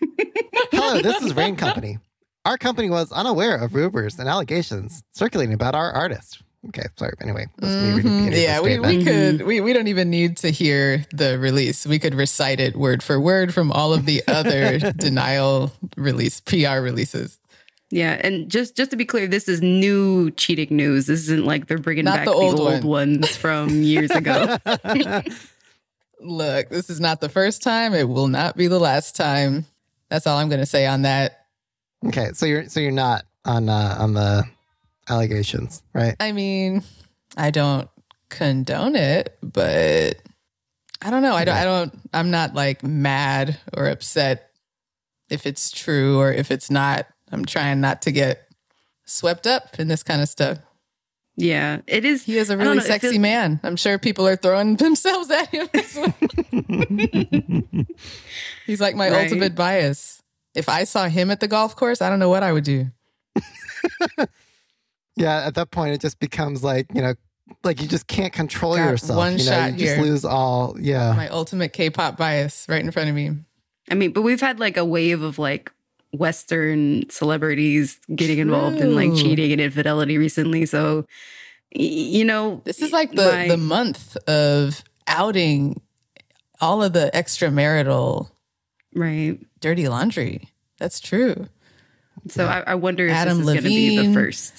Hello, 0.70 1.00
this 1.00 1.22
is 1.22 1.34
Rain 1.34 1.56
Company. 1.56 1.98
Our 2.44 2.58
company 2.58 2.90
was 2.90 3.10
unaware 3.12 3.56
of 3.56 3.74
rumors 3.74 4.18
and 4.18 4.28
allegations 4.28 5.02
circulating 5.12 5.54
about 5.54 5.74
our 5.74 5.90
artist. 5.92 6.42
Okay, 6.68 6.84
sorry. 6.96 7.14
Anyway, 7.20 7.46
that's 7.58 7.74
me 7.74 7.92
reading 7.92 8.12
Mhm. 8.32 8.42
Yeah, 8.42 8.60
we, 8.60 8.78
we 8.78 9.04
could 9.04 9.42
we, 9.42 9.60
we 9.60 9.72
don't 9.72 9.86
even 9.88 10.10
need 10.10 10.36
to 10.38 10.50
hear 10.50 11.04
the 11.12 11.38
release. 11.38 11.86
We 11.86 11.98
could 11.98 12.14
recite 12.14 12.58
it 12.60 12.76
word 12.76 13.02
for 13.02 13.20
word 13.20 13.54
from 13.54 13.70
all 13.70 13.92
of 13.94 14.06
the 14.06 14.22
other 14.26 14.78
denial 14.96 15.72
release 15.96 16.40
PR 16.40 16.80
releases. 16.80 17.38
Yeah, 17.90 18.20
and 18.22 18.50
just 18.50 18.76
just 18.76 18.90
to 18.90 18.96
be 18.96 19.06
clear, 19.06 19.26
this 19.26 19.48
is 19.48 19.62
new 19.62 20.30
cheating 20.32 20.76
news. 20.76 21.06
This 21.06 21.20
isn't 21.20 21.46
like 21.46 21.68
they're 21.68 21.78
bringing 21.78 22.04
Not 22.04 22.16
back 22.16 22.24
the 22.26 22.32
the 22.32 22.36
old 22.36 22.60
old, 22.60 22.84
one. 22.84 23.20
ones 23.20 23.36
from 23.36 23.82
years 23.82 24.10
ago. 24.10 24.58
Look, 26.20 26.68
this 26.68 26.90
is 26.90 27.00
not 27.00 27.20
the 27.20 27.28
first 27.28 27.62
time. 27.62 27.94
It 27.94 28.08
will 28.08 28.28
not 28.28 28.56
be 28.56 28.66
the 28.66 28.78
last 28.80 29.14
time. 29.16 29.66
That's 30.10 30.26
all 30.26 30.36
I'm 30.36 30.48
going 30.48 30.60
to 30.60 30.66
say 30.66 30.86
on 30.86 31.02
that. 31.02 31.46
Okay, 32.06 32.30
so 32.34 32.44
you're 32.44 32.68
so 32.68 32.80
you're 32.80 32.90
not 32.90 33.24
on 33.44 33.68
uh, 33.68 33.96
on 33.98 34.14
the 34.14 34.44
allegations, 35.08 35.82
right? 35.94 36.14
I 36.20 36.32
mean, 36.32 36.82
I 37.36 37.50
don't 37.50 37.88
condone 38.28 38.96
it, 38.96 39.38
but 39.42 40.16
I 41.00 41.10
don't 41.10 41.22
know. 41.22 41.34
I 41.34 41.44
don't. 41.44 41.56
I 41.56 41.64
don't. 41.64 41.98
I'm 42.12 42.30
not 42.30 42.54
like 42.54 42.82
mad 42.82 43.58
or 43.74 43.86
upset 43.88 44.50
if 45.30 45.46
it's 45.46 45.70
true 45.70 46.18
or 46.18 46.32
if 46.32 46.50
it's 46.50 46.70
not. 46.70 47.06
I'm 47.32 47.44
trying 47.44 47.80
not 47.80 48.02
to 48.02 48.12
get 48.12 48.48
swept 49.04 49.46
up 49.46 49.78
in 49.78 49.88
this 49.88 50.02
kind 50.02 50.20
of 50.22 50.28
stuff. 50.28 50.58
yeah, 51.36 51.80
it 51.86 52.04
is. 52.04 52.24
He 52.24 52.36
is 52.38 52.50
a 52.50 52.56
really 52.56 52.76
know, 52.76 52.82
sexy 52.82 53.08
feels- 53.10 53.20
man. 53.20 53.60
I'm 53.62 53.76
sure 53.76 53.98
people 53.98 54.26
are 54.26 54.36
throwing 54.36 54.76
themselves 54.84 55.30
at 55.30 55.48
him. 55.48 55.68
as 55.74 55.96
well. 55.96 56.14
He's 58.66 58.80
like 58.80 58.94
my 58.96 59.10
Right. 59.10 59.24
ultimate 59.24 59.54
bias. 59.54 60.22
If 60.54 60.68
I 60.68 60.84
saw 60.84 61.08
him 61.08 61.30
at 61.30 61.40
the 61.40 61.48
golf 61.48 61.76
course, 61.76 62.02
I 62.02 62.10
don't 62.10 62.18
know 62.18 62.28
what 62.28 62.42
I 62.42 62.52
would 62.52 62.64
do. 62.64 62.86
Yeah, 65.16 65.38
at 65.46 65.56
that 65.56 65.72
point, 65.72 65.94
it 65.94 66.00
just 66.00 66.20
becomes 66.20 66.62
like 66.62 66.86
you 66.94 67.02
know, 67.02 67.14
like 67.64 67.82
you 67.82 67.88
just 67.88 68.06
can't 68.06 68.32
control 68.32 68.76
Got 68.76 68.88
yourself. 68.90 69.16
one 69.16 69.32
you 69.32 69.38
know, 69.38 69.50
shot 69.50 69.72
you 69.72 69.78
just 69.80 69.94
here. 69.96 70.04
lose 70.04 70.24
all. 70.24 70.76
Yeah, 70.78 71.12
My 71.12 71.28
ultimate 71.28 71.72
K-pop 71.72 72.16
bias 72.16 72.64
right 72.68 72.80
in 72.84 72.88
front 72.92 73.08
of 73.08 73.16
me. 73.16 73.32
I 73.90 73.94
mean, 73.94 74.12
but 74.12 74.22
we've 74.22 74.40
had 74.40 74.60
like 74.60 74.76
a 74.76 74.84
wave 74.84 75.22
of 75.22 75.36
like 75.40 75.72
Western 76.12 77.08
celebrities 77.10 77.98
getting 78.14 78.38
involved 78.38 78.78
in 78.78 78.94
like 78.94 79.14
cheating 79.14 79.52
and 79.52 79.60
infidelity 79.60 80.16
recently. 80.18 80.64
So, 80.66 81.06
you 81.70 82.24
know, 82.24 82.62
This 82.64 82.80
is 82.82 82.92
like 82.92 83.10
the 83.12 83.30
my- 83.30 83.48
the 83.48 83.56
month 83.58 84.16
of 84.28 84.82
outing 85.06 85.80
all 86.60 86.82
of 86.82 86.92
the 86.92 87.10
extramarital 87.14 88.30
right. 88.94 89.38
dirty 89.60 89.88
laundry. 89.88 90.48
That's 90.78 91.00
true. 91.00 91.46
So 92.28 92.46
I, 92.46 92.60
I 92.60 92.74
wonder 92.74 93.06
if 93.06 93.12
Adam 93.12 93.38
this 93.38 93.48
is 93.48 93.52
going 93.54 93.62
to 93.62 93.68
be 93.68 93.96
the 94.06 94.12
first 94.14 94.52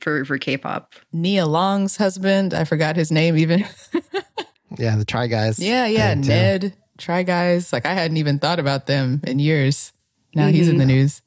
for 0.00 0.24
for 0.24 0.38
K-pop. 0.38 0.94
Nia 1.12 1.46
Long's 1.46 1.96
husband, 1.96 2.54
I 2.54 2.64
forgot 2.64 2.96
his 2.96 3.10
name 3.12 3.36
even. 3.36 3.64
yeah. 4.78 4.96
The 4.96 5.04
try 5.04 5.26
guys. 5.26 5.58
yeah, 5.58 5.86
yeah, 5.86 6.10
And, 6.12 6.26
Ned, 6.26 6.74
Try 6.98 7.22
Guys. 7.24 7.72
Like 7.72 7.84
I 7.86 7.94
hadn't 7.94 8.16
even 8.16 8.38
thought 8.38 8.58
about 8.60 8.86
them 8.86 9.20
in 9.26 9.38
years. 9.38 9.92
Now 10.34 10.48
he's 10.48 10.68
in 10.68 10.78
the 10.78 10.86
news. 10.86 11.22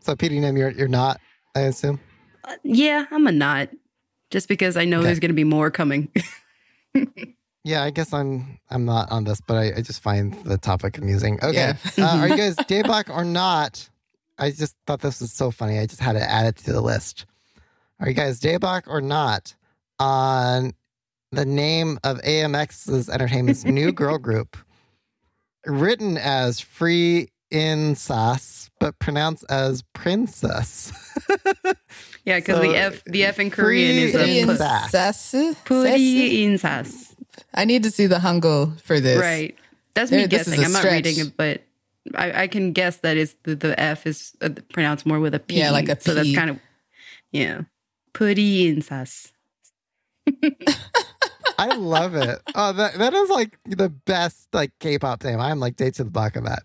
So, 0.00 0.14
PD 0.14 0.40
Nim, 0.40 0.56
you're 0.56 0.70
you're 0.70 0.88
not. 0.88 1.20
I 1.54 1.60
assume. 1.60 2.00
Uh, 2.44 2.54
yeah, 2.62 3.06
I'm 3.10 3.26
a 3.26 3.32
not, 3.32 3.68
just 4.30 4.48
because 4.48 4.76
I 4.76 4.84
know 4.84 4.98
Okay. 4.98 5.06
there's 5.06 5.20
going 5.20 5.30
to 5.30 5.34
be 5.34 5.44
more 5.44 5.70
coming. 5.70 6.10
Yeah, 7.66 7.82
I 7.82 7.88
guess 7.88 8.12
I'm 8.12 8.58
I'm 8.68 8.84
not 8.84 9.10
on 9.10 9.24
this, 9.24 9.40
but 9.40 9.54
I, 9.56 9.72
I 9.78 9.80
just 9.80 10.02
find 10.02 10.34
the 10.44 10.58
topic 10.58 10.98
amusing. 10.98 11.38
Okay, 11.42 11.72
Yeah. 11.96 12.04
uh, 12.06 12.18
are 12.18 12.28
you 12.28 12.36
guys 12.36 12.56
Daebak 12.56 13.08
or 13.08 13.24
not? 13.24 13.88
I 14.38 14.50
just 14.50 14.76
thought 14.86 15.00
this 15.00 15.22
was 15.22 15.32
so 15.32 15.50
funny. 15.50 15.78
I 15.78 15.86
just 15.86 16.02
had 16.02 16.12
to 16.12 16.22
add 16.22 16.44
it 16.44 16.56
to 16.64 16.74
the 16.74 16.82
list. 16.82 17.24
Are 18.00 18.06
you 18.08 18.12
guys 18.14 18.38
Daebak 18.38 18.82
or 18.86 19.00
not 19.00 19.54
on 19.98 20.74
the 21.32 21.46
name 21.46 21.98
of 22.04 22.18
AMX's 22.20 23.08
Entertainment's 23.08 23.64
new 23.64 23.92
girl 24.02 24.18
group, 24.18 24.58
written 25.64 26.18
as 26.18 26.60
Free 26.60 27.30
in 27.50 27.94
Sas, 27.94 28.70
but 28.80 28.98
pronounced 28.98 29.44
as 29.48 29.82
Princess? 29.92 30.92
yeah, 32.24 32.36
because 32.40 32.56
So, 32.56 32.62
the 32.62 32.76
F 32.76 33.04
the 33.04 33.24
F 33.24 33.38
in 33.38 33.50
Korean 33.50 33.96
is 33.96 34.12
free 34.12 34.38
a 34.38 34.42
in 34.42 34.46
put- 34.48 34.58
Sass. 34.58 34.92
Sasu? 34.92 35.54
Sasu? 35.54 35.64
puri 35.64 36.44
insas. 36.44 37.14
I 37.54 37.64
need 37.64 37.82
to 37.84 37.90
see 37.90 38.06
the 38.06 38.18
Hangul 38.18 38.80
for 38.80 39.00
this. 39.00 39.18
Right. 39.20 39.56
That's 39.94 40.10
There- 40.10 40.20
me 40.20 40.26
this 40.26 40.48
guessing. 40.48 40.64
I'm 40.64 40.72
not 40.72 40.84
reading 40.84 41.18
it, 41.18 41.36
but 41.36 41.62
I, 42.14 42.42
I 42.42 42.46
can 42.48 42.72
guess 42.72 42.98
that 42.98 43.16
is 43.16 43.34
the, 43.44 43.54
the 43.54 43.78
F 43.80 44.06
is 44.06 44.32
uh, 44.40 44.50
pronounced 44.72 45.06
more 45.06 45.20
with 45.20 45.34
a 45.34 45.38
P. 45.40 45.58
Yeah, 45.58 45.70
like 45.70 45.88
a 45.88 46.00
So 46.00 46.14
that's 46.14 46.34
kind 46.34 46.50
of 46.50 46.58
yeah. 47.32 47.62
Puri 48.12 48.34
insas. 48.74 49.32
I 51.58 51.74
love 51.76 52.14
it. 52.14 52.40
Oh, 52.54 52.72
that 52.72 52.94
that 52.94 53.14
is 53.14 53.30
like 53.30 53.58
the 53.64 53.88
best 53.88 54.48
like 54.52 54.72
K-pop 54.80 55.22
name. 55.24 55.40
I'm 55.40 55.60
like 55.60 55.76
day 55.76 55.90
to 55.92 56.04
the 56.04 56.10
block 56.10 56.36
of 56.36 56.44
that. 56.44 56.62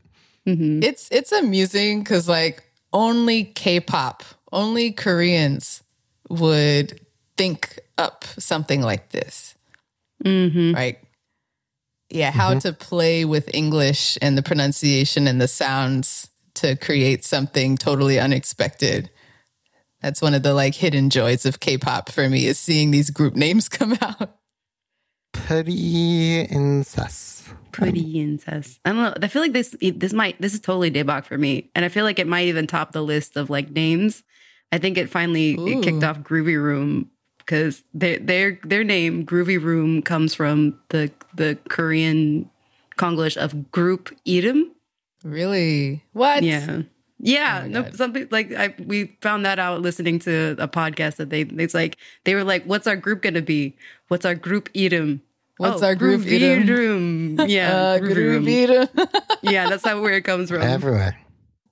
Mhm. 0.49 0.83
It's 0.83 1.09
it's 1.11 1.31
amusing 1.31 1.99
because 1.99 2.27
like 2.27 2.63
only 2.91 3.45
K-pop, 3.45 4.23
only 4.51 4.91
Koreans 4.91 5.83
would 6.29 6.99
think 7.37 7.79
up 7.97 8.25
something 8.37 8.81
like 8.81 9.09
this, 9.09 9.55
mm-hmm. 10.23 10.73
right? 10.73 10.97
Yeah, 12.09 12.31
how 12.31 12.57
to 12.57 12.73
play 12.73 13.23
with 13.23 13.53
English 13.53 14.17
and 14.21 14.35
the 14.35 14.41
pronunciation 14.41 15.27
and 15.27 15.39
the 15.39 15.47
sounds 15.47 16.29
to 16.55 16.75
create 16.75 17.23
something 17.23 17.77
totally 17.77 18.19
unexpected. 18.19 19.11
That's 20.01 20.21
one 20.21 20.33
of 20.33 20.41
the 20.41 20.55
like 20.55 20.73
hidden 20.75 21.11
joys 21.11 21.45
of 21.45 21.59
K-pop 21.59 22.09
for 22.09 22.27
me 22.27 22.47
is 22.47 22.57
seeing 22.57 22.89
these 22.89 23.11
group 23.11 23.35
names 23.35 23.69
come 23.77 23.97
out. 24.01 24.38
Pretty 25.31 26.41
incest. 26.41 27.49
Pretty 27.71 28.19
incest. 28.19 28.79
I 28.85 28.91
don't 28.91 29.03
know. 29.03 29.13
I 29.21 29.27
feel 29.27 29.41
like 29.41 29.53
this 29.53 29.75
this 29.81 30.13
might 30.13 30.39
this 30.41 30.53
is 30.53 30.59
totally 30.59 30.91
Daebak 30.91 31.25
for 31.25 31.37
me, 31.37 31.69
and 31.75 31.85
I 31.85 31.89
feel 31.89 32.03
like 32.03 32.19
it 32.19 32.27
might 32.27 32.47
even 32.47 32.67
top 32.67 32.91
the 32.91 33.01
list 33.01 33.37
of 33.37 33.49
like 33.49 33.71
names. 33.71 34.23
I 34.71 34.77
think 34.77 34.97
it 34.97 35.09
finally 35.09 35.53
it 35.53 35.83
kicked 35.83 36.03
off 36.03 36.19
Groovy 36.19 36.61
Room 36.61 37.09
because 37.37 37.83
their 37.93 38.19
their 38.19 38.59
their 38.63 38.83
name 38.83 39.25
Groovy 39.25 39.61
Room 39.61 40.01
comes 40.01 40.35
from 40.35 40.79
the 40.89 41.11
the 41.33 41.57
Korean 41.69 42.49
Konglish 42.97 43.37
of 43.37 43.71
group 43.71 44.15
Irim. 44.25 44.71
Really? 45.23 46.03
What? 46.13 46.43
Yeah. 46.43 46.83
Yeah, 47.21 47.63
Oh 47.65 47.67
no, 47.67 47.91
something 47.91 48.27
like 48.31 48.53
I 48.53 48.73
we 48.85 49.17
found 49.21 49.45
that 49.45 49.59
out 49.59 49.81
listening 49.81 50.19
to 50.19 50.55
a 50.57 50.67
podcast 50.67 51.17
that 51.17 51.29
they 51.29 51.41
it's 51.41 51.73
like 51.73 51.97
they 52.23 52.33
were 52.33 52.45
like, 52.45 52.63
"What's 52.63 52.87
our 52.87 52.95
group 52.95 53.21
gonna 53.21 53.41
be? 53.41 53.75
What's 54.07 54.25
our 54.25 54.35
group 54.35 54.69
item? 54.75 55.21
What's 55.57 55.83
our 55.83 55.95
group 55.95 56.21
Groovy 56.21 56.61
item? 56.61 57.49
Yeah, 57.49 57.71
Uh, 57.75 57.99
Groovy 57.99 58.69
room. 58.69 59.07
Yeah, 59.43 59.69
that's 59.69 59.85
how 59.85 60.01
where 60.01 60.13
it 60.13 60.23
comes 60.23 60.49
from. 60.49 60.61
Everywhere. 60.61 61.17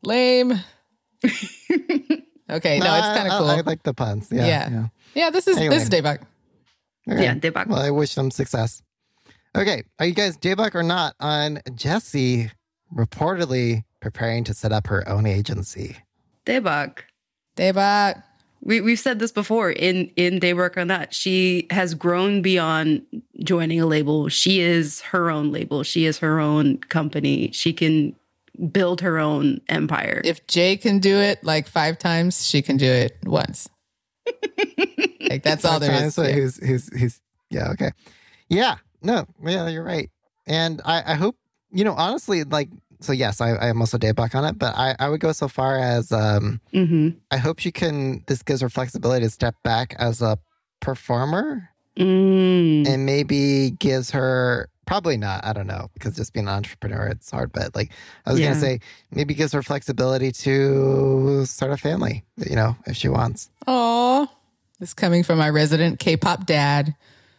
Lame. 0.04 0.52
okay, 1.24 2.80
no, 2.80 2.86
Nah, 2.86 2.98
it's 3.00 3.18
kind 3.18 3.28
of 3.32 3.40
cool. 3.40 3.48
I, 3.48 3.62
like 3.62 3.84
the 3.84 3.94
puns. 3.94 4.28
Yeah. 4.32 4.46
Yeah. 4.46 4.70
yeah. 4.70 4.88
yeah, 5.16 5.30
this 5.30 5.48
is 5.48 5.58
Anyway. 5.58 5.76
this 5.76 5.84
is 5.84 5.90
Daebak. 5.90 6.20
Okay. 7.10 7.24
Yeah, 7.24 7.36
Daebak. 7.36 7.68
Well, 7.68 7.80
I 7.80 7.92
wish 7.92 8.16
them 8.16 8.32
success. 8.32 8.82
Okay, 9.56 9.84
are 10.00 10.06
you 10.06 10.14
guys 10.14 10.38
Daebak 10.38 10.76
or 10.76 10.84
not 10.84 11.16
on 11.22 11.58
Jessi? 11.72 12.52
reportedly 12.96 13.84
preparing 14.00 14.44
to 14.46 14.54
set 14.54 14.72
up 14.72 14.88
her 14.88 15.08
own 15.08 15.26
agency? 15.26 15.98
Daebak. 16.46 17.00
Daybach. 17.56 18.24
We 18.62 18.82
we've 18.82 19.00
said 19.00 19.20
this 19.20 19.32
before 19.32 19.72
in 19.72 20.12
in 20.16 20.40
Daebak 20.40 20.78
or 20.78 20.86
not. 20.86 21.14
She 21.14 21.68
has 21.70 21.94
grown 21.94 22.42
beyond 22.42 23.04
joining 23.44 23.80
a 23.80 23.86
label. 23.86 24.30
She 24.30 24.62
is 24.62 25.02
her 25.02 25.30
own 25.30 25.52
label. 25.52 25.84
She 25.84 26.06
is 26.06 26.18
her 26.20 26.40
own 26.40 26.78
company. 26.78 27.52
She 27.54 27.72
can 27.72 28.16
build 28.72 29.02
her 29.02 29.20
own 29.20 29.62
empire. 29.70 30.22
If 30.26 30.48
Jay 30.48 30.76
can 30.76 30.98
do 31.00 31.18
it 31.18 31.44
like 31.44 31.68
five 31.68 32.00
times, 32.00 32.48
she 32.48 32.62
can 32.64 32.78
do 32.78 32.90
it 32.92 33.16
once. 33.26 33.70
like 35.30 35.44
that's 35.44 35.64
all 35.66 35.80
there 35.80 36.06
is. 36.06 36.16
So 36.16 36.24
Yeah. 36.24 36.32
who's 36.34 36.58
who's 36.58 36.90
who's 36.98 37.22
yeah 37.50 37.72
okay 37.72 37.92
yeah 38.50 38.76
no 39.02 39.26
yeah 39.44 39.68
you're 39.70 39.84
right 39.84 40.10
and 40.48 40.82
I 40.84 41.14
I 41.14 41.16
hope 41.16 41.38
you 41.72 41.84
know 41.86 41.94
honestly 41.94 42.44
like 42.44 42.70
so 43.00 43.14
yes 43.14 43.42
I 43.42 43.52
I 43.52 43.68
am 43.68 43.80
also 43.82 43.98
Daebak 43.98 44.36
on 44.36 44.46
it 44.46 44.58
but 44.60 44.76
I 44.76 44.96
I 45.00 45.10
would 45.10 45.20
go 45.20 45.32
so 45.32 45.48
far 45.48 45.78
as 45.78 46.12
um 46.12 46.62
hmm 46.72 47.10
I 47.32 47.38
hope 47.38 47.60
she 47.60 47.72
can 47.72 48.24
this 48.28 48.42
gives 48.44 48.62
her 48.62 48.70
flexibility 48.70 49.26
to 49.26 49.30
step 49.30 49.56
back 49.64 49.96
as 50.00 50.22
a 50.22 50.38
performer 50.80 51.70
Mm. 51.98 52.88
and 52.88 53.06
maybe 53.08 53.72
gives 53.72 54.12
her 54.12 54.70
probably 54.86 55.18
not 55.18 55.44
i 55.44 55.52
don't 55.52 55.66
know 55.66 55.90
because 55.96 56.16
just 56.16 56.32
being 56.32 56.48
an 56.48 56.54
entrepreneur 56.54 57.08
it's 57.08 57.32
hard 57.32 57.52
but 57.52 57.74
like 57.76 57.90
i 58.28 58.32
was 58.32 58.40
Yeah. 58.40 58.50
gonna 58.54 58.60
say 58.62 58.80
maybe 59.12 59.34
gives 59.34 59.52
her 59.54 59.64
flexibility 59.64 60.32
to 60.32 61.44
start 61.48 61.72
a 61.72 61.78
family 61.78 62.24
you 62.38 62.56
know 62.56 62.76
if 62.86 62.96
she 62.96 63.10
wants 63.10 63.50
Aw. 63.66 64.28
This 64.80 64.94
coming 64.94 65.24
from 65.24 65.40
my 65.40 65.50
resident 65.50 65.98
K-pop 65.98 66.46
dad. 66.46 66.94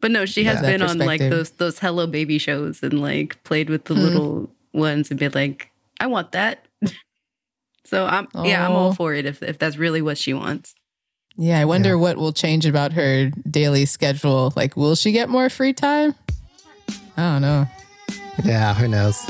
But 0.00 0.10
no, 0.10 0.24
she 0.26 0.44
has 0.44 0.60
Yeah. 0.62 0.70
been 0.70 0.82
on 0.82 0.98
like 0.98 1.20
those 1.20 1.50
those 1.52 1.78
Hello 1.78 2.06
Baby 2.06 2.38
shows 2.38 2.82
and 2.82 3.00
like 3.00 3.42
played 3.44 3.68
with 3.70 3.84
the 3.84 3.94
little 3.94 4.50
ones 4.72 5.10
and 5.10 5.20
been 5.20 5.32
like, 5.34 5.70
I 6.00 6.06
want 6.06 6.32
that. 6.32 6.64
so 7.84 8.06
I'm 8.06 8.28
yeah, 8.44 8.64
I'm 8.66 8.72
all 8.72 8.90
Oh. 8.90 8.92
for 8.92 9.14
it 9.14 9.26
if 9.26 9.42
if 9.42 9.58
that's 9.58 9.76
really 9.76 10.02
what 10.02 10.16
she 10.18 10.32
wants. 10.32 10.74
Yeah, 11.36 11.58
I 11.60 11.64
wonder 11.64 11.90
Yeah. 11.90 11.94
what 11.96 12.16
will 12.16 12.32
change 12.32 12.66
about 12.66 12.92
her 12.94 13.30
daily 13.50 13.84
schedule. 13.86 14.52
Like, 14.56 14.76
will 14.76 14.94
she 14.94 15.12
get 15.12 15.28
more 15.28 15.48
free 15.48 15.72
time? 15.72 16.14
I 17.16 17.32
don't 17.32 17.42
know. 17.42 17.66
yeah 18.44 18.72
who 18.72 18.88
knows 18.88 19.22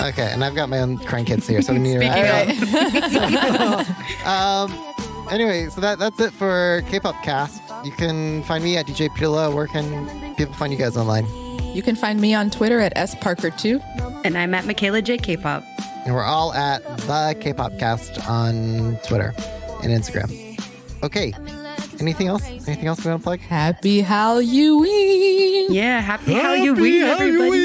okay 0.00 0.30
and 0.32 0.42
i've 0.44 0.54
got 0.56 0.68
my 0.68 0.80
own 0.80 0.98
grandkids 0.98 1.46
here 1.46 1.62
so 1.62 1.72
we 1.72 1.78
need 1.78 2.00
to 2.00 2.00
Speaking 2.00 3.36
All 3.36 3.80
of- 3.80 4.26
um 4.26 4.94
anyway 5.30 5.68
so 5.68 5.80
that 5.80 5.98
that's 6.00 6.18
it 6.18 6.32
for 6.32 6.82
k-pop 6.90 7.22
cast 7.22 7.59
you 7.84 7.92
can 7.92 8.42
find 8.44 8.62
me 8.64 8.76
at 8.76 8.86
dj 8.86 9.08
Pila. 9.16 9.50
where 9.54 9.66
can 9.66 10.34
people 10.36 10.54
find 10.54 10.72
you 10.72 10.78
guys 10.78 10.96
online 10.96 11.26
you 11.74 11.82
can 11.82 11.94
find 11.94 12.20
me 12.20 12.34
on 12.34 12.50
Twitter 12.50 12.80
at 12.80 12.96
sparker2. 12.96 13.80
And 14.24 14.36
I'm 14.36 14.54
at 14.54 14.64
Michaela 14.66 15.00
J 15.02 15.18
K-pop. 15.18 15.62
and 16.04 16.12
we're 16.14 16.24
all 16.24 16.52
at 16.52 16.82
the 17.06 17.36
k-pop 17.40 17.78
cast 17.78 18.18
on 18.28 18.98
twitter 19.06 19.32
and 19.82 19.92
instagram 19.92 20.30
okay 21.04 21.32
anything 22.00 22.26
else 22.26 22.44
anything 22.66 22.86
else 22.86 23.04
we 23.04 23.10
want 23.10 23.20
to 23.22 23.24
plug 23.24 23.38
Happy 23.40 24.00
Halloween. 24.00 25.72
Yeah, 25.72 26.00
happy 26.00 26.32
Halloween, 26.32 27.02
everybody. 27.02 27.60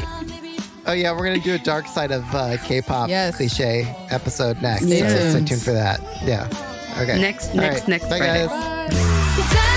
Oh 0.86 0.92
yeah, 0.92 1.12
we're 1.12 1.24
gonna 1.24 1.38
do 1.40 1.54
a 1.54 1.58
dark 1.58 1.86
side 1.86 2.10
of 2.10 2.24
uh, 2.34 2.56
K-pop 2.64 3.08
Yes. 3.08 3.36
cliche 3.36 3.94
episode 4.10 4.60
next. 4.62 4.86
Stay 4.86 5.00
so 5.00 5.08
stay 5.08 5.32
tuned. 5.32 5.48
tuned 5.48 5.62
for 5.62 5.72
that. 5.72 6.00
Yeah. 6.24 6.48
Okay. 7.00 7.20
Next- 7.20 7.50
All 7.50 7.56
next- 7.56 7.86
next 7.88 8.08
Bye 8.08 8.18
Friday. 8.18 8.46
guys. 8.46 8.94
Cause 9.36 9.69